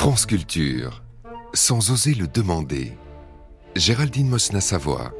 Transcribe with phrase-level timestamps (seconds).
[0.00, 1.02] France Culture,
[1.54, 2.96] sans oser le demander.
[3.74, 5.12] Géraldine Mosna-Savoie.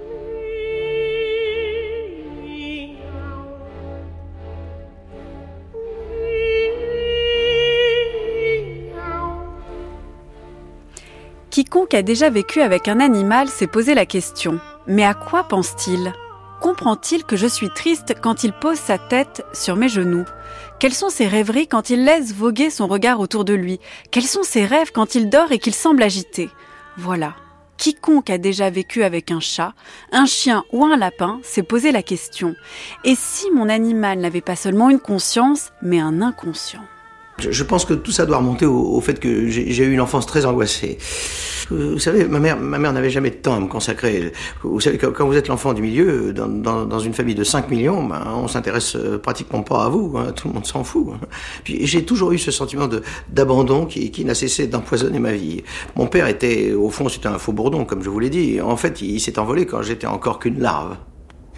[11.50, 14.60] Quiconque a déjà vécu avec un animal s'est posé la question.
[14.86, 16.12] Mais à quoi pense-t-il?
[16.60, 20.24] Comprend-il que je suis triste quand il pose sa tête sur mes genoux?
[20.80, 23.78] Quelles sont ses rêveries quand il laisse voguer son regard autour de lui?
[24.10, 26.50] Quels sont ses rêves quand il dort et qu'il semble agité?
[26.96, 27.34] Voilà.
[27.76, 29.72] Quiconque a déjà vécu avec un chat,
[30.10, 32.56] un chien ou un lapin s'est posé la question.
[33.04, 36.82] Et si mon animal n'avait pas seulement une conscience, mais un inconscient?
[37.38, 40.44] Je pense que tout ça doit remonter au, fait que j'ai eu une enfance très
[40.44, 40.98] angoissée.
[41.70, 44.32] Vous savez, ma mère, ma mère n'avait jamais de temps à me consacrer.
[44.62, 47.70] Vous savez, quand vous êtes l'enfant du milieu, dans, dans, dans, une famille de 5
[47.70, 50.16] millions, ben, on s'intéresse euh, pratiquement pas à vous.
[50.16, 51.08] Hein, tout le monde s'en fout.
[51.12, 51.26] Hein.
[51.64, 52.88] Puis j'ai toujours eu ce sentiment
[53.28, 55.62] d'abandon qui, qui n'a cessé d'empoisonner ma vie.
[55.96, 58.60] Mon père était, au fond, c'était un faux bourdon, comme je vous l'ai dit.
[58.60, 60.96] En fait, il s'est envolé quand j'étais encore qu'une larve.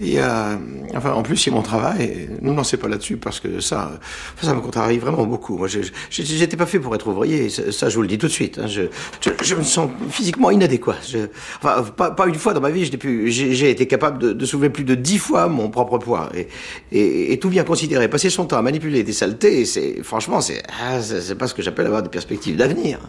[0.00, 0.56] Et euh,
[0.94, 2.28] enfin, en plus, a mon travail.
[2.40, 4.00] Ne me lancez pas là-dessus parce que ça,
[4.40, 5.58] ça me contrarie vraiment beaucoup.
[5.58, 5.68] Moi,
[6.10, 7.50] j'étais pas fait pour être ouvrier.
[7.50, 8.58] Ça, je vous le dis tout de suite.
[8.58, 8.66] Hein.
[8.66, 8.82] Je,
[9.20, 10.96] je, je, me sens physiquement inadéquat.
[11.06, 11.18] Je,
[11.62, 12.90] enfin, pas, pas, une fois dans ma vie,
[13.26, 16.48] j'ai été capable de, de, soulever plus de dix fois mon propre poids et,
[16.92, 18.08] et, et, tout bien considérer.
[18.08, 21.62] Passer son temps à manipuler des saletés, c'est franchement, c'est ah, c'est pas ce que
[21.62, 23.00] j'appelle avoir des perspectives d'avenir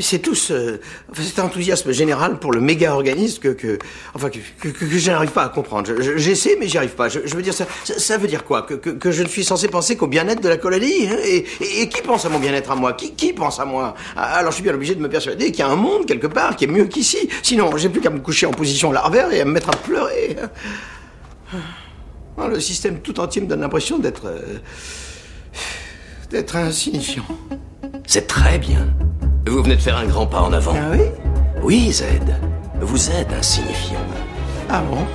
[0.00, 0.80] c'est tout ce,
[1.14, 3.78] cet enthousiasme général pour le méga-organisme que, que,
[4.14, 5.90] enfin, que, que, je n'arrive pas à comprendre.
[6.16, 7.08] J'essaie, mais j'y arrive pas.
[7.08, 8.62] Je, veux dire, ça, ça, veut dire quoi?
[8.62, 11.16] Que, que, je ne suis censé penser qu'au bien-être de la colonie hein?
[11.24, 12.92] Et, et, qui pense à mon bien-être à moi?
[12.92, 13.94] Qui, qui pense à moi?
[14.16, 16.26] Ah, Alors je suis bien obligé de me persuader qu'il y a un monde quelque
[16.26, 17.28] part qui est mieux qu'ici.
[17.42, 20.36] Sinon, j'ai plus qu'à me coucher en position larvaire et à me mettre à pleurer.
[22.38, 24.26] Ah, le système tout entier me donne l'impression d'être...
[24.26, 24.58] Euh,
[26.30, 27.24] d'être insignifiant.
[28.06, 28.88] C'est très bien.
[29.48, 30.74] Vous venez de faire un grand pas en avant.
[30.74, 31.02] Ah oui
[31.62, 32.34] Oui, Zed.
[32.80, 34.00] Vous êtes insignifiant.
[34.68, 35.06] Ah bon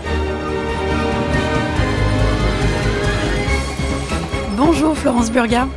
[4.56, 5.68] Bonjour Florence Burga.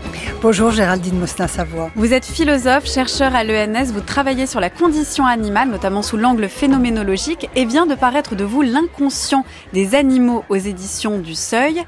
[0.41, 1.91] Bonjour Géraldine Mostin-Savoie.
[1.97, 6.49] Vous êtes philosophe, chercheur à l'ENS, vous travaillez sur la condition animale, notamment sous l'angle
[6.49, 11.83] phénoménologique, et vient de paraître de vous L'inconscient des animaux aux éditions du Seuil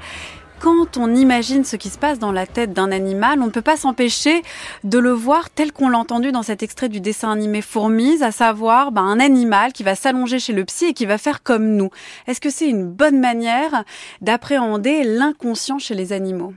[0.59, 3.61] quand on imagine ce qui se passe dans la tête d'un animal, on ne peut
[3.61, 4.41] pas s'empêcher
[4.83, 8.31] de le voir tel qu'on l'a entendu dans cet extrait du dessin animé Fourmise, à
[8.31, 11.75] savoir ben, un animal qui va s'allonger chez le psy et qui va faire comme
[11.75, 11.89] nous.
[12.27, 13.83] Est-ce que c'est une bonne manière
[14.21, 16.53] d'appréhender l'inconscient chez les animaux?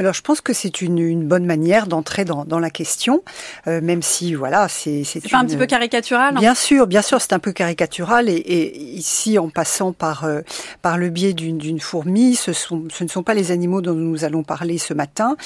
[0.00, 3.22] Alors je pense que c'est une, une, bonne manière d'entrer dans, dans, la question,
[3.66, 6.36] euh, même si voilà, c'est c'est pas un petit peu caricatural.
[6.36, 10.40] Bien sûr, bien sûr, c'est un peu caricatural et, et, ici en passant par euh,
[10.80, 14.24] par le biais d'une fourmi, ce sont ce ne sont pas les animaux dont nous
[14.24, 15.36] allons parler ce matin.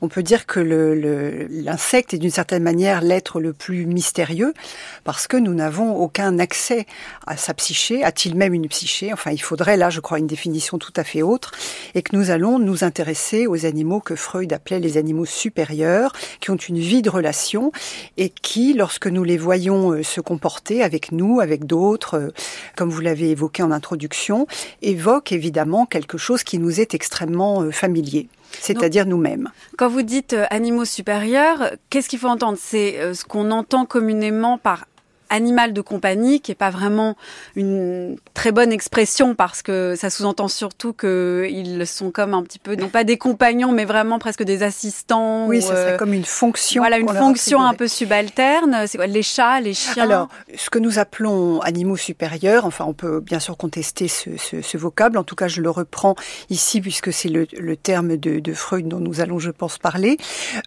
[0.00, 4.54] On peut dire que l'insecte le, est d'une certaine manière l'être le plus mystérieux
[5.02, 6.86] parce que nous n'avons aucun accès
[7.26, 8.04] à sa psyché.
[8.04, 9.12] A-t-il même une psyché?
[9.12, 11.50] Enfin, il faudrait là, je crois, une définition tout à fait autre
[11.96, 16.50] et que nous allons nous intéresser aux animaux que Freud appelait les animaux supérieurs, qui
[16.50, 17.72] ont une vie de relation
[18.16, 22.28] et qui, lorsque nous les voyons euh, se comporter avec nous, avec d'autres, euh,
[22.76, 24.46] comme vous l'avez évoqué en introduction,
[24.82, 28.28] évoquent évidemment quelque chose qui nous est extrêmement euh, familier
[28.60, 29.50] c'est-à-dire nous-mêmes.
[29.76, 32.56] Quand vous dites animaux supérieurs, qu'est-ce qu'il faut entendre?
[32.60, 34.86] C'est ce qu'on entend communément par
[35.34, 37.16] animal de compagnie, qui est pas vraiment
[37.56, 42.76] une très bonne expression parce que ça sous-entend surtout qu'ils sont comme un petit peu,
[42.76, 45.46] non pas des compagnons, mais vraiment presque des assistants.
[45.46, 46.82] Oui, ça serait euh, comme une fonction.
[46.82, 48.86] Voilà, une fonction un peu subalterne.
[48.86, 50.04] C'est quoi Les chats, les chiens?
[50.04, 54.62] Alors, ce que nous appelons animaux supérieurs, enfin, on peut bien sûr contester ce, ce,
[54.62, 55.18] ce vocable.
[55.18, 56.14] En tout cas, je le reprends
[56.50, 60.16] ici puisque c'est le, le, terme de, de, Freud dont nous allons, je pense, parler.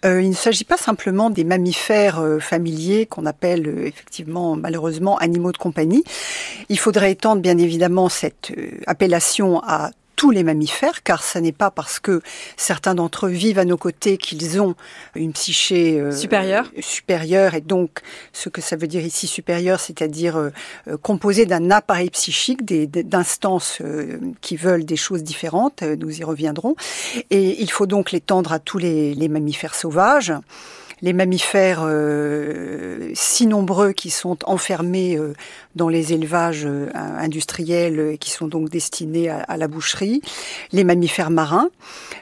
[0.04, 5.16] Euh, il ne s'agit pas simplement des mammifères euh, familiers qu'on appelle euh, effectivement malheureusement
[5.18, 6.04] animaux de compagnie.
[6.68, 11.52] Il faudrait étendre bien évidemment cette euh, appellation à tous les mammifères, car ce n'est
[11.52, 12.22] pas parce que
[12.56, 14.74] certains d'entre eux vivent à nos côtés qu'ils ont
[15.14, 16.72] une psyché euh, supérieure.
[16.80, 18.00] supérieure, et donc
[18.32, 20.50] ce que ça veut dire ici supérieure, c'est-à-dire euh,
[21.02, 23.80] composé d'un appareil psychique, d'instances
[24.40, 26.74] qui veulent des choses différentes, nous y reviendrons,
[27.30, 30.32] et il faut donc l'étendre à tous les, les mammifères sauvages
[31.02, 35.34] les mammifères euh, si nombreux qui sont enfermés euh,
[35.76, 40.22] dans les élevages euh, industriels qui sont donc destinés à, la boucherie,
[40.72, 41.70] les mammifères marins.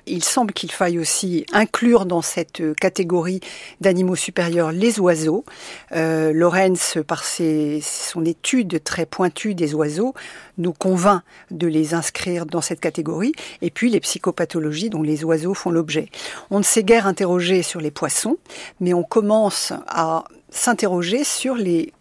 [0.06, 3.40] Il semble qu'il faille aussi inclure dans cette catégorie
[3.80, 5.44] d'animaux supérieurs les oiseaux.
[5.92, 10.14] Lorenz, par ses, son étude très pointue des oiseaux,
[10.58, 13.32] nous convainc de les inscrire dans cette catégorie,
[13.62, 16.08] et puis les psychopathologies dont les oiseaux font l'objet.
[16.50, 18.36] On ne s'est guère interrogé sur les poissons,
[18.80, 21.92] mais on commence à s'interroger sur les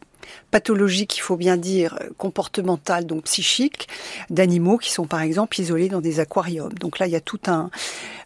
[0.52, 3.88] pathologies qu'il faut bien dire comportementales, donc psychiques,
[4.30, 6.74] d'animaux qui sont par exemple isolés dans des aquariums.
[6.74, 7.70] Donc là, il y a tout un,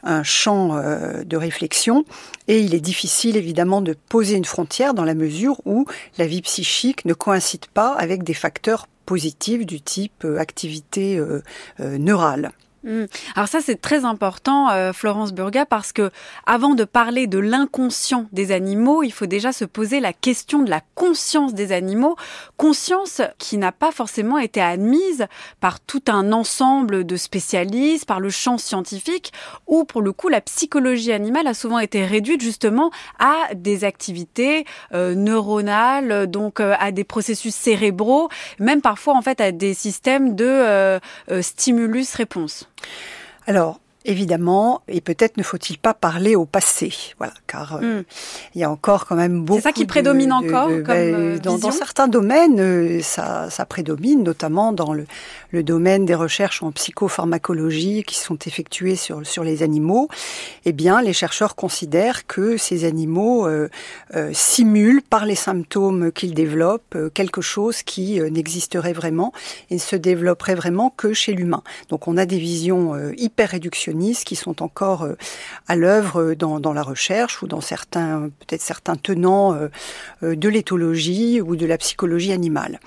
[0.03, 2.05] un champ euh, de réflexion
[2.47, 5.85] et il est difficile évidemment de poser une frontière dans la mesure où
[6.17, 11.41] la vie psychique ne coïncide pas avec des facteurs positifs du type euh, activité euh,
[11.79, 12.51] neurale.
[12.83, 13.05] Hmm.
[13.35, 16.11] Alors ça c'est très important, euh, Florence Burga, parce que
[16.45, 20.69] avant de parler de l'inconscient des animaux, il faut déjà se poser la question de
[20.69, 22.15] la conscience des animaux,
[22.55, 25.27] conscience qui n'a pas forcément été admise
[25.59, 29.33] par tout un ensemble de spécialistes, par le champ scientifique,
[29.67, 34.65] où pour le coup la psychologie animale a souvent été réduite justement à des activités
[34.93, 40.35] euh, neuronales, donc euh, à des processus cérébraux, même parfois en fait à des systèmes
[40.35, 40.99] de
[41.41, 42.69] stimulus-réponse.
[43.45, 48.03] Alors, évidemment, et peut-être ne faut-il pas parler au passé, voilà, car euh, hmm.
[48.55, 49.59] il y a encore quand même beaucoup.
[49.59, 53.65] C'est ça qui prédomine encore, comme ben, euh, dans, dans, certains domaines, euh, ça, ça,
[53.65, 55.05] prédomine, notamment dans le,
[55.51, 60.07] le, domaine des recherches en psychopharmacologie qui sont effectuées sur sur les animaux.
[60.63, 63.47] Eh bien, les chercheurs considèrent que ces animaux
[64.31, 69.33] simulent par les symptômes qu'ils développent quelque chose qui n'existerait vraiment
[69.69, 71.63] et ne se développerait vraiment que chez l'humain.
[71.89, 73.88] Donc, on a des visions hyper réductionnistes
[74.25, 75.15] qui sont encore euh,
[75.67, 79.67] à l'œuvre dans, dans, la recherche ou dans certains, peut-être certains tenants euh,
[80.23, 82.79] euh, de l'éthologie ou de la psychologie animale.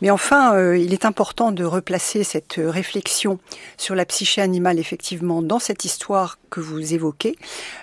[0.00, 3.38] Mais enfin, il est important de replacer cette réflexion
[3.76, 7.36] sur la psyché animale effectivement dans cette histoire que vous évoquez,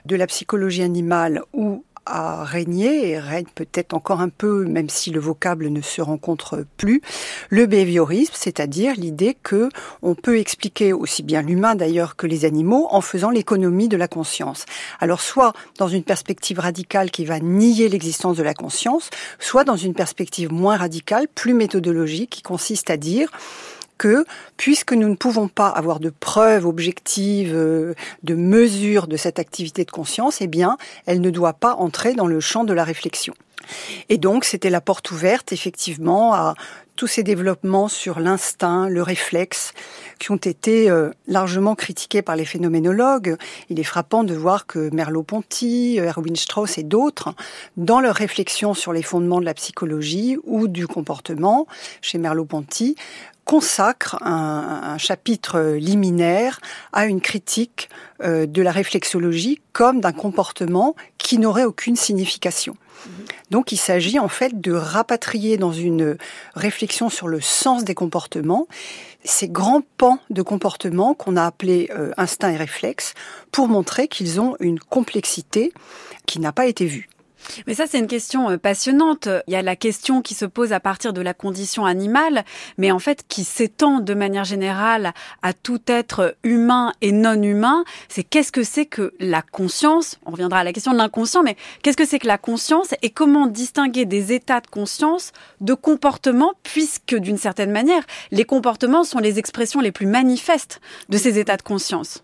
[0.05, 5.11] de la psychologie animale où a régné et règne peut-être encore un peu, même si
[5.11, 7.01] le vocable ne se rencontre plus,
[7.49, 9.69] le behaviorisme, c'est-à-dire l'idée que
[10.01, 14.07] on peut expliquer aussi bien l'humain d'ailleurs que les animaux en faisant l'économie de la
[14.07, 14.65] conscience.
[14.99, 19.09] Alors soit dans une perspective radicale qui va nier l'existence de la conscience,
[19.39, 23.29] soit dans une perspective moins radicale, plus méthodologique, qui consiste à dire
[23.99, 24.25] que,
[24.57, 27.93] puisque nous ne pouvons pas avoir de preuves objectives, euh,
[28.23, 32.25] de mesures de cette activité de conscience, eh bien, elle ne doit pas entrer dans
[32.25, 33.35] le champ de la réflexion.
[34.07, 36.55] Et donc, c'était la porte ouverte, effectivement, à
[36.99, 39.71] tous ces développements sur l'instinct, le réflexe,
[40.19, 43.37] qui ont été euh, largement critiqués par les phénoménologues.
[43.69, 47.33] Il est frappant de voir que Merleau-Ponty, Erwin Strauss et d'autres,
[47.77, 51.67] dans leur réflexion sur les fondements de la psychologie ou du comportement,
[52.01, 52.97] chez Merleau-Ponty,
[53.49, 56.61] consacre un, chapitre liminaire
[56.93, 57.89] à une critique
[58.21, 62.77] euh, de la réflexologie comme d'un comportement qui n'aurait aucune signification.
[63.07, 63.11] Mhm.
[63.49, 66.15] Donc il s'agit en fait de rapatrier dans une
[66.53, 68.67] réflexion sur le sens des comportements
[69.23, 73.15] ces grands pans de comportement qu'on a appelés euh, instinct et réflexe
[73.51, 75.73] pour montrer qu'ils ont une complexité
[76.27, 77.09] qui n'a pas été vue.
[77.67, 79.27] Mais ça, c'est une question euh, passionnante.
[79.47, 82.43] Il y a la question qui se pose à partir de la condition animale,
[82.77, 87.83] mais en fait qui s'étend de manière générale à tout être humain et non humain.
[88.07, 90.19] C'est qu'est-ce que c'est que la conscience?
[90.25, 93.09] On reviendra à la question de l'inconscient, mais qu'est-ce que c'est que la conscience et
[93.09, 95.31] comment distinguer des états de conscience
[95.61, 101.17] de comportements, puisque d'une certaine manière, les comportements sont les expressions les plus manifestes de
[101.17, 102.23] ces états de conscience.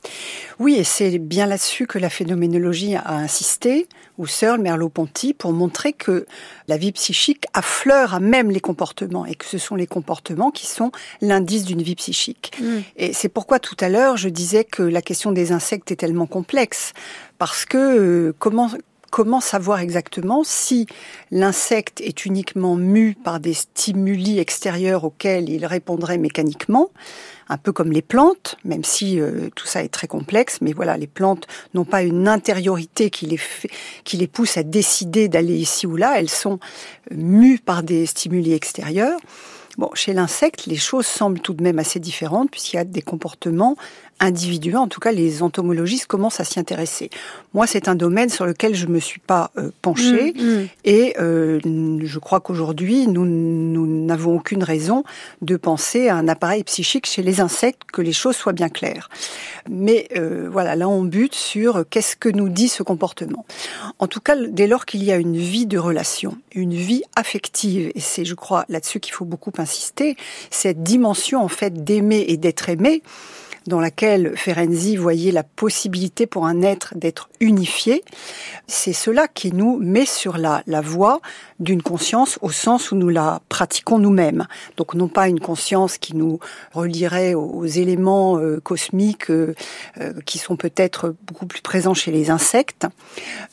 [0.60, 5.94] Oui, et c'est bien là-dessus que la phénoménologie a insisté, ou Searle, Merleau-Ponty, pour montrer
[5.94, 6.26] que
[6.68, 10.68] la vie psychique affleure à même les comportements et que ce sont les comportements qui
[10.68, 12.52] sont l'indice d'une vie psychique.
[12.62, 12.80] Mm.
[12.98, 16.28] Et c'est pourquoi tout à l'heure je disais que la question des insectes est tellement
[16.28, 16.94] complexe
[17.38, 18.70] parce que euh, comment
[19.16, 20.88] comment savoir exactement si
[21.32, 26.90] l'insecte est uniquement mu par des stimuli extérieurs auxquels il répondrait mécaniquement,
[27.48, 30.98] un peu comme les plantes, même si euh, tout ça est très complexe, mais voilà,
[30.98, 33.70] les plantes n'ont pas une intériorité qui les, fait,
[34.04, 36.60] qui les pousse à décider d'aller ici ou là, elles sont
[37.10, 39.22] mues par des stimuli extérieurs.
[39.78, 43.02] Bon, chez l'insecte, les choses semblent tout de même assez différentes puisqu'il y a des
[43.02, 43.76] comportements
[44.20, 44.78] individuels.
[44.78, 47.10] En tout cas, les entomologistes commencent à s'y intéresser.
[47.54, 50.68] Moi, c'est un domaine sur lequel je me suis pas euh, penchée mmh, mmh.
[50.86, 51.60] et euh,
[52.04, 53.26] je crois qu'aujourd'hui, nous
[54.06, 55.04] n'avons aucune raison
[55.42, 59.10] de penser à un appareil psychique chez les insectes, que les choses soient bien claires.
[59.70, 63.46] Mais euh, voilà, là, on bute sur qu'est-ce que nous dit ce comportement.
[64.00, 67.92] En tout cas, dès lors qu'il y a une vie de relation, une vie affective,
[67.96, 70.16] et c'est, je crois, là-dessus qu'il faut beaucoup insister,
[70.52, 73.02] cette dimension en fait d'aimer et d'être aimé,
[73.68, 78.04] dans laquelle Ferenczi voyait la possibilité pour un être d'être unifié,
[78.68, 81.20] c'est cela qui nous met sur la, la voie
[81.60, 84.48] d'une conscience au sens où nous la pratiquons nous-mêmes.
[84.78, 86.40] Donc non pas une conscience qui nous
[86.74, 89.56] relierait aux, éléments euh, cosmiques euh,
[90.00, 92.88] euh, qui sont peut-être beaucoup plus présents chez les insectes,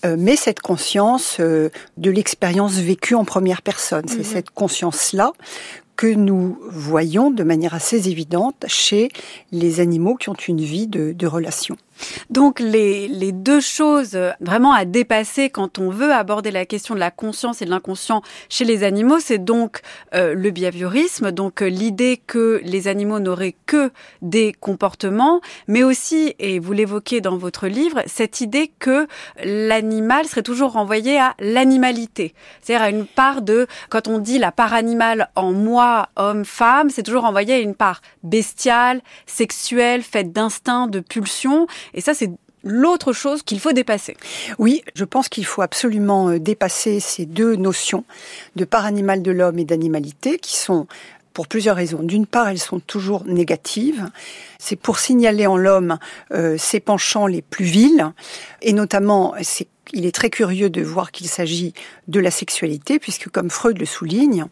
[0.04, 4.04] mais cette conscience de l'expérience vécue en première personne.
[4.09, 4.25] C'est mhm.
[4.25, 5.33] cette conscience-là
[5.96, 9.08] que nous voyons de manière assez évidente chez
[9.50, 11.76] les animaux qui ont une vie de, relation.
[12.30, 17.00] Donc les, les, deux choses vraiment à dépasser quand on veut aborder la question de
[17.00, 19.80] la conscience et de l'inconscient chez les animaux, c'est donc
[20.14, 23.90] euh, le behaviorisme, donc euh, l'idée que les animaux n'auraient que
[24.21, 29.06] des comportements, mais aussi, et vous l'évoquez dans votre livre, cette idée que
[29.42, 34.52] l'animal serait toujours renvoyé à l'animalité, c'est-à-dire à une part de, quand on dit la
[34.52, 40.32] part animale en moi, homme, femme, c'est toujours renvoyé à une part bestiale, sexuelle, faite
[40.32, 42.30] d'instinct, de pulsion, et ça, c'est
[42.64, 44.16] l'autre chose qu'il faut dépasser.
[44.58, 48.04] Oui, je pense qu'il faut absolument euh, dépasser ces deux notions
[48.56, 50.87] de part animale de l'homme et d'animalité qui sont
[51.34, 52.02] pour plusieurs raisons.
[52.02, 54.11] D'une part, elles sont toujours négatives.
[54.58, 55.99] C'est pour signaler en l'homme
[56.32, 58.12] euh, ses penchants les plus vils,
[58.61, 61.75] et notamment, c'est il est très curieux de voir qu'il s'agit
[62.08, 64.46] de la sexualité, puisque comme Freud le souligne,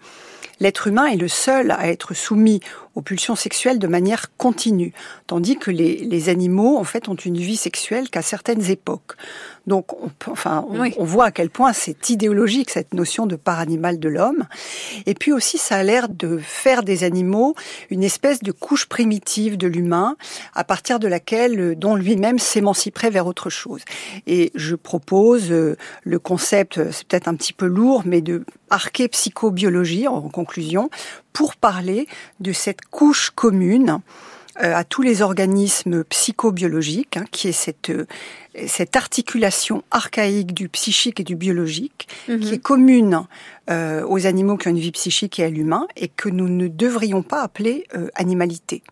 [0.60, 2.60] l'être humain est le seul à être soumis
[2.94, 4.92] aux pulsions sexuelles de manière continue,
[5.26, 9.16] tandis que les, les animaux, en fait, ont une vie sexuelle qu'à certaines époques.
[9.66, 14.00] Donc, on, enfin, on, voit à quel point c'est idéologique cette notion de part animale
[14.00, 14.46] de l'homme.
[15.06, 17.54] Et puis aussi, ça a l'air de faire des animaux
[17.90, 20.16] une espèce de couche primitive de l'humain,
[20.54, 23.82] à partir de laquelle, euh, dont lui-même s'émanciperait vers autre chose.
[24.26, 28.44] Et je propose euh, le concept, euh, c'est peut-être un petit peu lourd, mais de
[28.70, 30.90] archépsychobiologie en conclusion,
[31.32, 32.06] pour parler
[32.40, 34.00] de cette couche commune
[34.62, 37.92] euh, à tous les organismes psychobiologiques, hein, qui est cette,
[38.66, 42.40] cette articulation archaïque du psychique et du biologique, mhm.
[42.40, 43.22] qui est commune
[43.70, 46.68] euh, aux animaux qui ont une vie psychique et à l'humain, et que nous ne
[46.68, 48.82] devrions pas appeler animalité.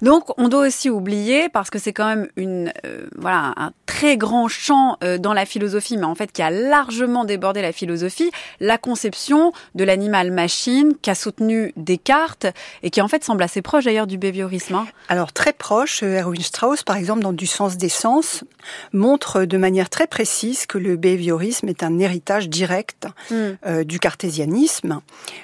[0.00, 4.16] Donc, on doit aussi oublier, parce que c'est quand même une, euh, voilà, un très
[4.16, 8.30] grand champ euh, dans la philosophie, mais en fait qui a largement débordé la philosophie,
[8.60, 12.46] la conception de l'animal machine qu'a soutenu Descartes
[12.82, 14.74] et qui en fait semble assez proche d'ailleurs du behaviorisme.
[14.74, 14.86] Hein.
[15.08, 18.44] Alors très proche, euh, Erwin Strauss, par exemple, dans Du sens des sens,
[18.92, 23.82] montre de manière très précise que le behaviorisme est un héritage direct hmm.
[23.84, 25.00] du cartésianisme.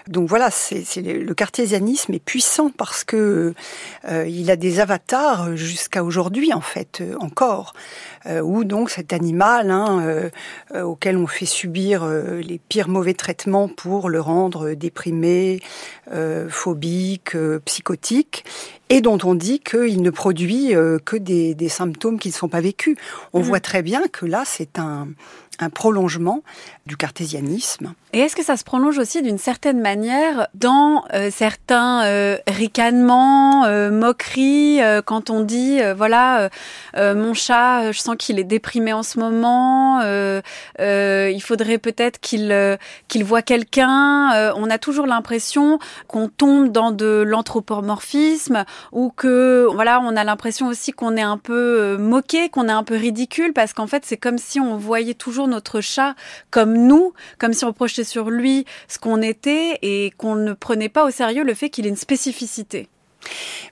[0.07, 3.55] Donc voilà, c'est le cartésianisme est puissant parce que
[4.05, 7.75] euh, il a des avatars jusqu'à aujourd'hui en fait euh, encore,
[8.27, 10.31] euh, où donc cet animal hein,
[10.75, 15.61] auquel on fait subir les pires mauvais traitements pour le rendre déprimé,
[16.49, 18.45] phobique, psychotique,
[18.89, 22.61] et dont on dit qu'il ne produit que des, des symptômes qui ne sont pas
[22.61, 22.97] vécus.
[23.33, 23.43] On mmh.
[23.43, 25.09] voit très bien que là c'est un
[25.59, 26.43] un prolongement
[26.87, 27.95] du cartésianisme.
[28.15, 33.67] Et est-ce que ça se prolonge aussi d'une certaine manière dans euh, certains euh, ricanements,
[33.67, 36.49] euh, moqueries, quand on dit voilà
[36.97, 43.25] mon chat, je sens qu'il est déprimé en ce moment, il faudrait peut-être qu'il qu'il
[43.25, 44.53] voit quelqu'un.
[44.57, 50.69] on a toujours l'impression qu'on tombe dans de l'anthropomorphisme ou que voilà on a l'impression
[50.69, 54.17] aussi qu'on est un peu moqué, qu'on est un peu ridicule parce qu'en fait c'est
[54.17, 56.14] comme si on voyait toujours notre chat
[56.50, 60.88] comme nous, comme si on projetait sur lui ce qu'on était et qu'on ne prenait
[60.88, 62.88] pas au sérieux le fait qu'il ait une spécificité.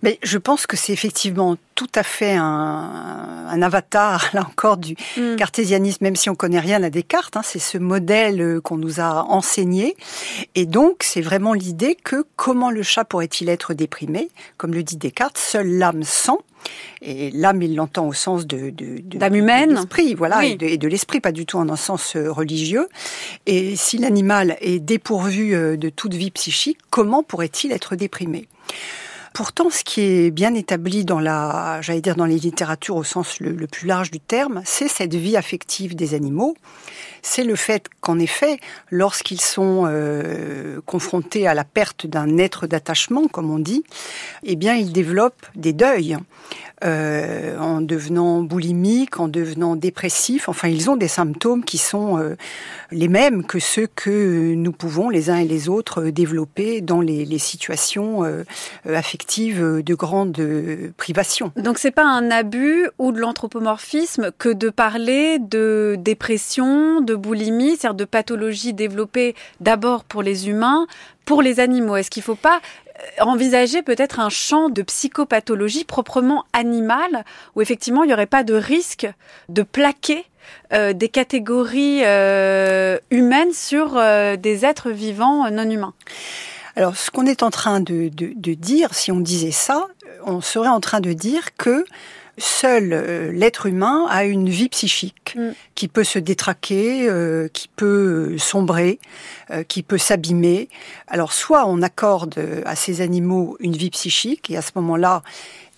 [0.02, 5.36] Mais je pense que c'est effectivement tout à fait un, avatar, là encore, du mm.
[5.36, 7.36] cartésianisme, même si on connaît rien à Descartes.
[7.36, 9.96] Hein, c'est ce modèle euh, qu'on nous a enseigné.
[10.54, 14.30] Et donc, c'est vraiment l'idée que comment le chat pourrait-il être déprimé?
[14.58, 16.38] Comme le dit Descartes, seule l'âme sent.
[17.02, 21.20] Et l'âme, il l'entend au sens de, de, de humaine, l'esprit, voilà, et de, l'esprit,
[21.20, 22.88] pas du tout en un sens euh, religieux.
[23.46, 28.48] Et si l'animal est dépourvu euh, de toute vie psychique, comment pourrait-il être déprimé?
[29.36, 33.38] Pourtant, ce qui est bien établi dans la, j'allais dire dans les littératures au sens
[33.38, 36.56] le, plus large du terme, c'est cette vie affective des animaux.
[37.28, 38.60] C'est le fait qu'en effet,
[38.92, 43.82] lorsqu'ils sont euh, confrontés à la perte d'un être d'attachement, comme on dit,
[44.44, 46.16] eh bien, ils développent des deuils.
[46.84, 50.46] Euh, en devenant boulimiques, en devenant dépressifs.
[50.50, 52.36] Enfin, ils ont des symptômes qui sont euh,
[52.90, 57.38] les mêmes que ceux que nous pouvons les uns et les autres développer dans les,
[57.38, 58.24] situations
[58.84, 60.38] affectives de grande
[60.98, 61.50] privation.
[61.56, 67.76] Donc, c'est pas un abus ou de l'anthropomorphisme que de parler de dépression, de boulimie,
[67.76, 70.86] c'est-à-dire de pathologies développées d'abord pour les humains,
[71.24, 72.60] pour les animaux Est-ce qu'il ne faut pas
[73.20, 78.54] envisager peut-être un champ de psychopathologie proprement animal, où effectivement il n'y aurait pas de
[78.54, 79.06] risque
[79.48, 80.24] de plaquer
[80.72, 85.94] euh, des catégories euh, humaines sur euh, des êtres vivants non humains?
[86.76, 89.86] Alors, ce qu'on est en train de, dire, si on disait ça,
[90.24, 91.86] on serait en train de dire que
[92.38, 95.50] seul l'être humain a une vie psychique mm.
[95.74, 97.08] qui peut se détraquer,
[97.52, 98.98] qui peut sombrer,
[99.68, 100.68] qui peut s'abîmer.
[101.06, 105.22] Alors soit on accorde à ces animaux une vie psychique et à ce moment-là,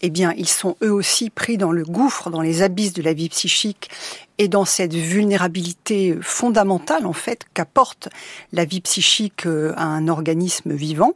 [0.01, 3.13] eh bien, ils sont eux aussi pris dans le gouffre, dans les abysses de la
[3.13, 3.91] vie psychique
[4.39, 8.09] et dans cette vulnérabilité fondamentale, en fait, qu'apporte
[8.53, 11.15] la vie psychique euh, à un organisme vivant.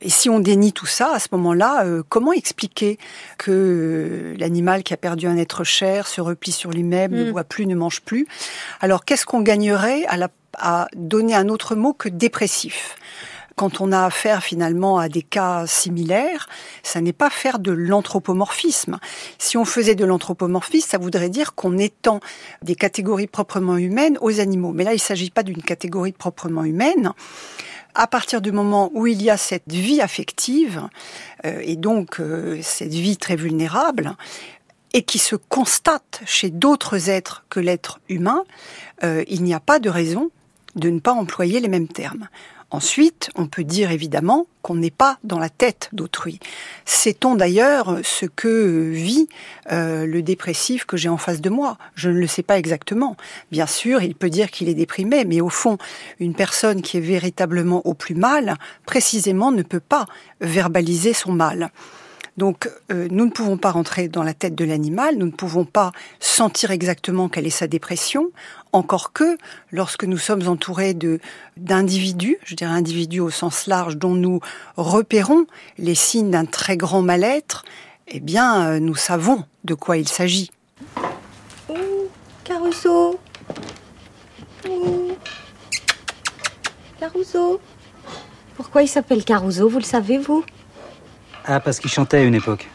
[0.00, 2.98] Et si on dénie tout ça, à ce moment-là, euh, comment expliquer
[3.38, 7.32] que l'animal qui a perdu un être cher se replie sur lui-même, ne mm.
[7.32, 8.26] boit plus, ne mange plus?
[8.80, 12.96] Alors qu'est-ce qu'on gagnerait à, à donner un autre mot que dépressif?
[13.56, 16.46] Quand on a affaire finalement à des cas similaires,
[16.82, 18.98] ça n'est pas faire de l'anthropomorphisme.
[19.38, 22.20] Si on faisait de l'anthropomorphisme, ça voudrait dire qu'on étend
[22.60, 24.72] des catégories proprement humaines aux animaux.
[24.74, 27.14] Mais là, il ne s'agit pas d'une catégorie proprement humaine
[27.96, 30.82] à partir du moment où il y a cette vie affective,
[31.44, 34.16] euh, et donc euh, cette vie très vulnérable,
[34.92, 38.44] et qui se constate chez d'autres êtres que l'être humain,
[39.02, 40.30] euh, il n'y a pas de raison
[40.74, 42.28] de ne pas employer les mêmes termes.
[42.72, 46.40] Ensuite, on peut dire évidemment qu'on n'est pas dans la tête d'autrui.
[46.84, 49.28] Sait-on d'ailleurs ce que vit
[49.70, 51.78] euh, le dépressif que j'ai en face de moi?
[51.94, 53.16] Je ne le sais pas exactement.
[53.52, 55.78] Bien sûr, il peut dire qu'il est déprimé, mais au fond,
[56.18, 60.06] une personne qui est véritablement au plus mal, précisément, ne peut pas
[60.40, 61.70] verbaliser son mal.
[62.36, 65.64] Donc euh, nous ne pouvons pas rentrer dans la tête de l'animal, nous ne pouvons
[65.64, 68.30] pas sentir exactement quelle est sa dépression,
[68.76, 69.36] encore que
[69.72, 71.18] lorsque nous sommes entourés de
[71.56, 74.40] d'individus, je dirais individus au sens large, dont nous
[74.76, 75.46] repérons
[75.78, 77.64] les signes d'un très grand mal-être,
[78.08, 80.50] eh bien euh, nous savons de quoi il s'agit.
[81.68, 81.74] Oh,
[82.44, 83.18] Caruso
[87.00, 87.60] Caruso
[88.56, 90.44] Pourquoi il s'appelle Caruso, vous le savez, vous?
[91.44, 92.68] Ah, parce qu'il chantait à une époque.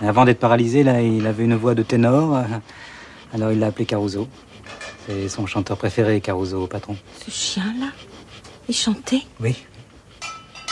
[0.00, 2.38] Avant d'être paralysé, là, il avait une voix de ténor.
[3.34, 4.28] Alors il l'a appelé Caruso.
[5.06, 6.96] C'est son chanteur préféré, Caruso, patron.
[7.24, 7.92] Ce chien-là
[8.68, 9.22] Il chantait?
[9.40, 9.54] Oui.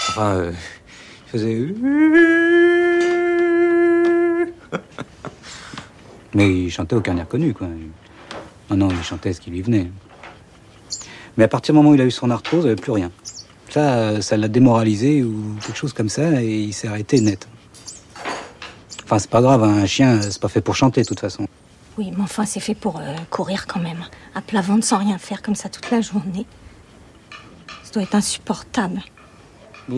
[0.09, 0.53] Enfin, euh,
[1.27, 1.69] il faisait.
[6.35, 7.69] Mais il chantait aucun air connu, quoi.
[8.71, 9.89] Non, non, il chantait ce qui lui venait.
[11.37, 12.93] Mais à partir du moment où il a eu son arthrose, il n'y avait plus
[12.93, 13.13] rien.
[13.71, 17.47] Ça, ça l'a démoralisé ou quelque chose comme ça, et il s'est arrêté net.
[19.05, 21.47] Enfin, c'est pas grave, hein, un chien, c'est pas fait pour chanter de toute façon.
[21.97, 24.05] Oui, mais enfin, c'est fait pour euh, courir quand même.
[24.35, 26.47] À plat ventre sans rien faire comme ça toute la journée.
[27.85, 29.01] Ça doit être insupportable.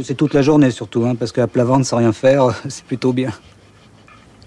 [0.05, 3.13] c'est toute la journée surtout, hein, parce qu'à plat ventre sans rien faire, c'est plutôt
[3.13, 3.33] bien.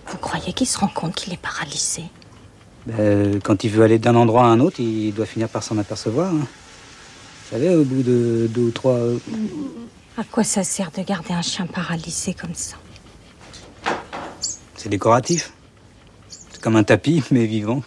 [0.07, 2.03] Vous croyez qu'il se rend compte qu'il est paralysé?
[2.85, 5.77] Ben, Quand il veut aller d'un endroit à un autre, il doit finir par s'en
[5.77, 6.29] apercevoir.
[6.33, 6.39] Hein.
[6.39, 8.93] Vous savez, au bout de deux ou trois...
[8.93, 9.17] Euh,
[10.17, 12.75] à quoi ça sert de garder un chien paralysé comme ça?
[14.75, 15.51] C'est décoratif.
[16.61, 17.81] Comme un tapis, mais vivant.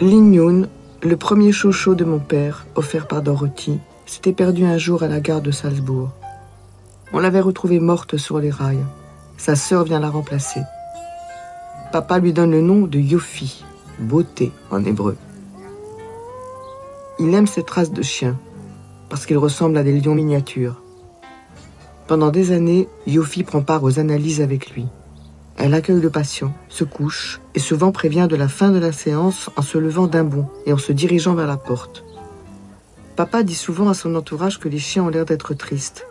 [0.00, 0.68] Lignoun,
[1.02, 5.20] le premier chouchou de mon père, offert par Dorothy, s'était perdu un jour à la
[5.20, 6.10] gare de Salzbourg.
[7.12, 8.84] On l'avait retrouvée morte sur les rails.
[9.36, 10.60] Sa sœur vient la remplacer.
[11.92, 13.64] Papa lui donne le nom de Yofi,
[14.00, 15.16] beauté en hébreu.
[17.18, 18.36] Il aime cette race de chien
[19.08, 20.82] parce qu'il ressemble à des lions miniatures.
[22.06, 24.86] Pendant des années, Yofi prend part aux analyses avec lui.
[25.56, 29.48] Elle accueille le patient, se couche et souvent prévient de la fin de la séance
[29.56, 32.04] en se levant d'un bond et en se dirigeant vers la porte.
[33.16, 36.06] Papa dit souvent à son entourage que les chiens ont l'air d'être tristes,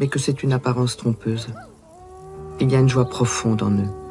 [0.00, 1.48] mais que c'est une apparence trompeuse.
[2.58, 4.01] Il y a une joie profonde en eux.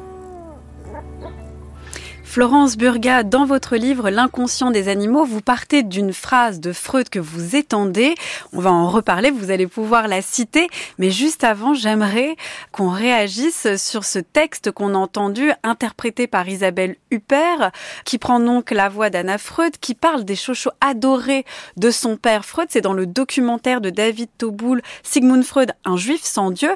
[2.32, 7.18] Florence Burga, dans votre livre L'inconscient des animaux, vous partez d'une phrase de Freud que
[7.18, 8.14] vous étendez.
[8.54, 10.68] On va en reparler, vous allez pouvoir la citer.
[10.96, 12.36] Mais juste avant, j'aimerais
[12.70, 17.70] qu'on réagisse sur ce texte qu'on a entendu, interprété par Isabelle Huppert,
[18.06, 21.44] qui prend donc la voix d'Anna Freud, qui parle des chochos adorés
[21.76, 22.68] de son père Freud.
[22.70, 26.70] C'est dans le documentaire de David Toboul, Sigmund Freud, un juif sans Dieu.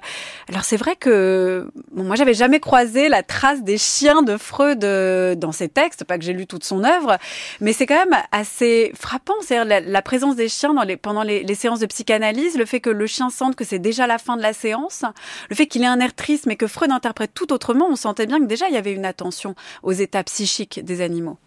[0.51, 4.85] Alors c'est vrai que bon, moi j'avais jamais croisé la trace des chiens de Freud
[4.85, 7.19] euh, dans ses textes, pas que j'ai lu toute son œuvre,
[7.61, 11.55] mais c'est quand même assez frappant, c'est-à-dire la, présence des chiens dans les, pendant les,
[11.55, 14.43] séances de psychanalyse, le fait que le chien sente que c'est déjà la fin de
[14.43, 15.05] la séance,
[15.49, 18.27] le fait qu'il ait un air triste, mais que Freud interprète tout autrement, on sentait
[18.27, 21.39] bien que déjà il y avait une attention aux états psychiques des animaux.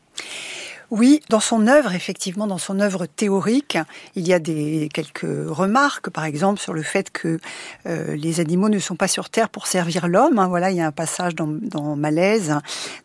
[0.91, 3.77] Oui, dans son œuvre, effectivement, dans son œuvre théorique,
[4.15, 7.39] il y a des quelques remarques, par exemple, sur le fait que
[7.85, 10.39] euh, les animaux ne sont pas sur Terre pour servir l'homme.
[10.39, 10.47] Hein.
[10.47, 12.55] voilà, il y a un passage dans, dans Malaise,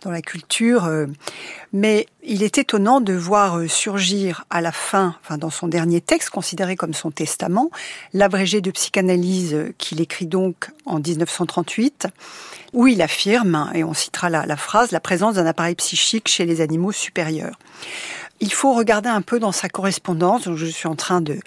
[0.01, 0.87] dans la culture.
[0.87, 1.07] Euh.
[1.75, 6.01] mais il est étonnant de voir euh, surgir à la fin, enfin dans son dernier
[6.01, 7.71] texte, considéré comme son testament,
[8.15, 12.09] l'abrégé de psychanalyse qu'il écrit donc en 1938
[12.73, 16.45] où il affirme, et on citera la, la phrase, la présence d'un appareil psychique chez
[16.45, 17.57] les animaux supérieurs.
[18.41, 20.49] Il faut regarder un peu dans sa correspondance.
[20.55, 21.39] Je suis en train de,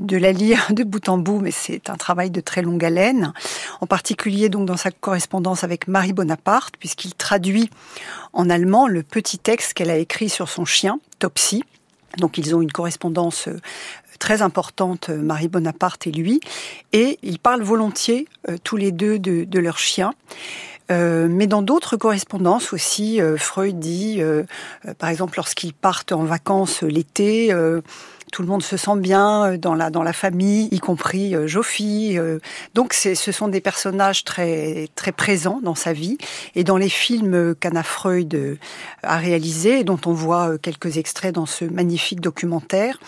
[0.00, 3.32] de la lire de bout en bout, mais c'est un travail de très longue haleine.
[3.80, 7.70] En particulier donc dans sa correspondance avec Marie Bonaparte, puisqu'il traduit
[8.32, 11.64] en allemand le petit texte qu'elle a écrit sur son chien, Topsy.
[12.18, 13.60] Donc ils ont une correspondance euh,
[14.18, 16.40] très importante, euh, Marie Bonaparte et lui,
[16.92, 20.12] et ils parlent volontiers euh, tous les deux de, de leur chien.
[20.90, 24.42] Euh, mais dans d'autres correspondances aussi, euh, Freud dit, euh,
[24.98, 27.54] par exemple, lorsqu'ils partent en vacances l'été,
[28.32, 32.18] tout le monde se sent bien dans la dans la famille, y compris Jophie.
[32.74, 36.18] donc ce sont des personnages très très présents dans sa vie
[36.56, 38.58] et dans les films qu'Anna Freud
[39.04, 42.98] a réalisés, dont on voit quelques extraits dans ce magnifique documentaire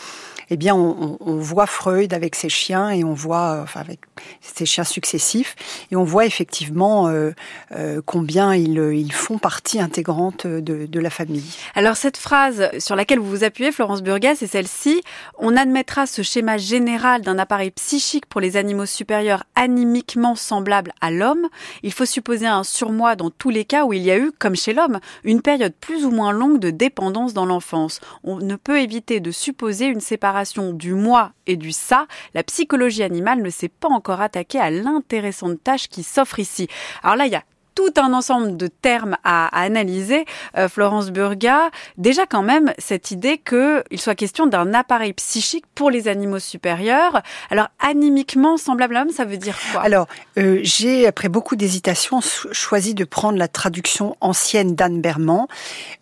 [0.50, 4.00] eh bien, on, voit Freud avec ses chiens et on voit, enfin, avec
[4.40, 5.56] ses chiens successifs,
[5.90, 7.32] et on voit effectivement euh,
[7.72, 11.44] euh, combien ils, font partie intégrante de, de, la famille.
[11.74, 15.02] Alors, cette phrase sur laquelle vous vous appuyez, Florence Burgas, c'est celle-ci.
[15.38, 21.10] On admettra ce schéma général d'un appareil psychique pour les animaux supérieurs animiquement semblable à
[21.10, 21.48] l'homme.
[21.82, 24.56] Il faut supposer un surmoi dans tous les cas où il y a eu, comme
[24.56, 28.00] chez l'homme, une période plus ou moins longue de dépendance dans l'enfance.
[28.22, 30.35] On ne peut éviter de supposer une séparation
[30.72, 35.62] du moi et du ça, la psychologie animale ne s'est pas encore attaquée à l'intéressante
[35.62, 36.68] tâche qui s'offre ici.
[37.02, 37.44] Alors là, il y a
[37.76, 40.24] tout un ensemble de termes à, analyser.
[40.56, 45.90] Euh, Florence Burga, déjà quand même cette idée qu'il soit question d'un appareil psychique pour
[45.90, 47.22] les animaux supérieurs.
[47.50, 49.82] Alors animiquement semblable à l'homme, ça veut dire quoi?
[49.82, 50.08] Alors
[50.38, 55.46] euh, j'ai après beaucoup d'hésitation choisi de prendre la traduction ancienne d'Anne Berman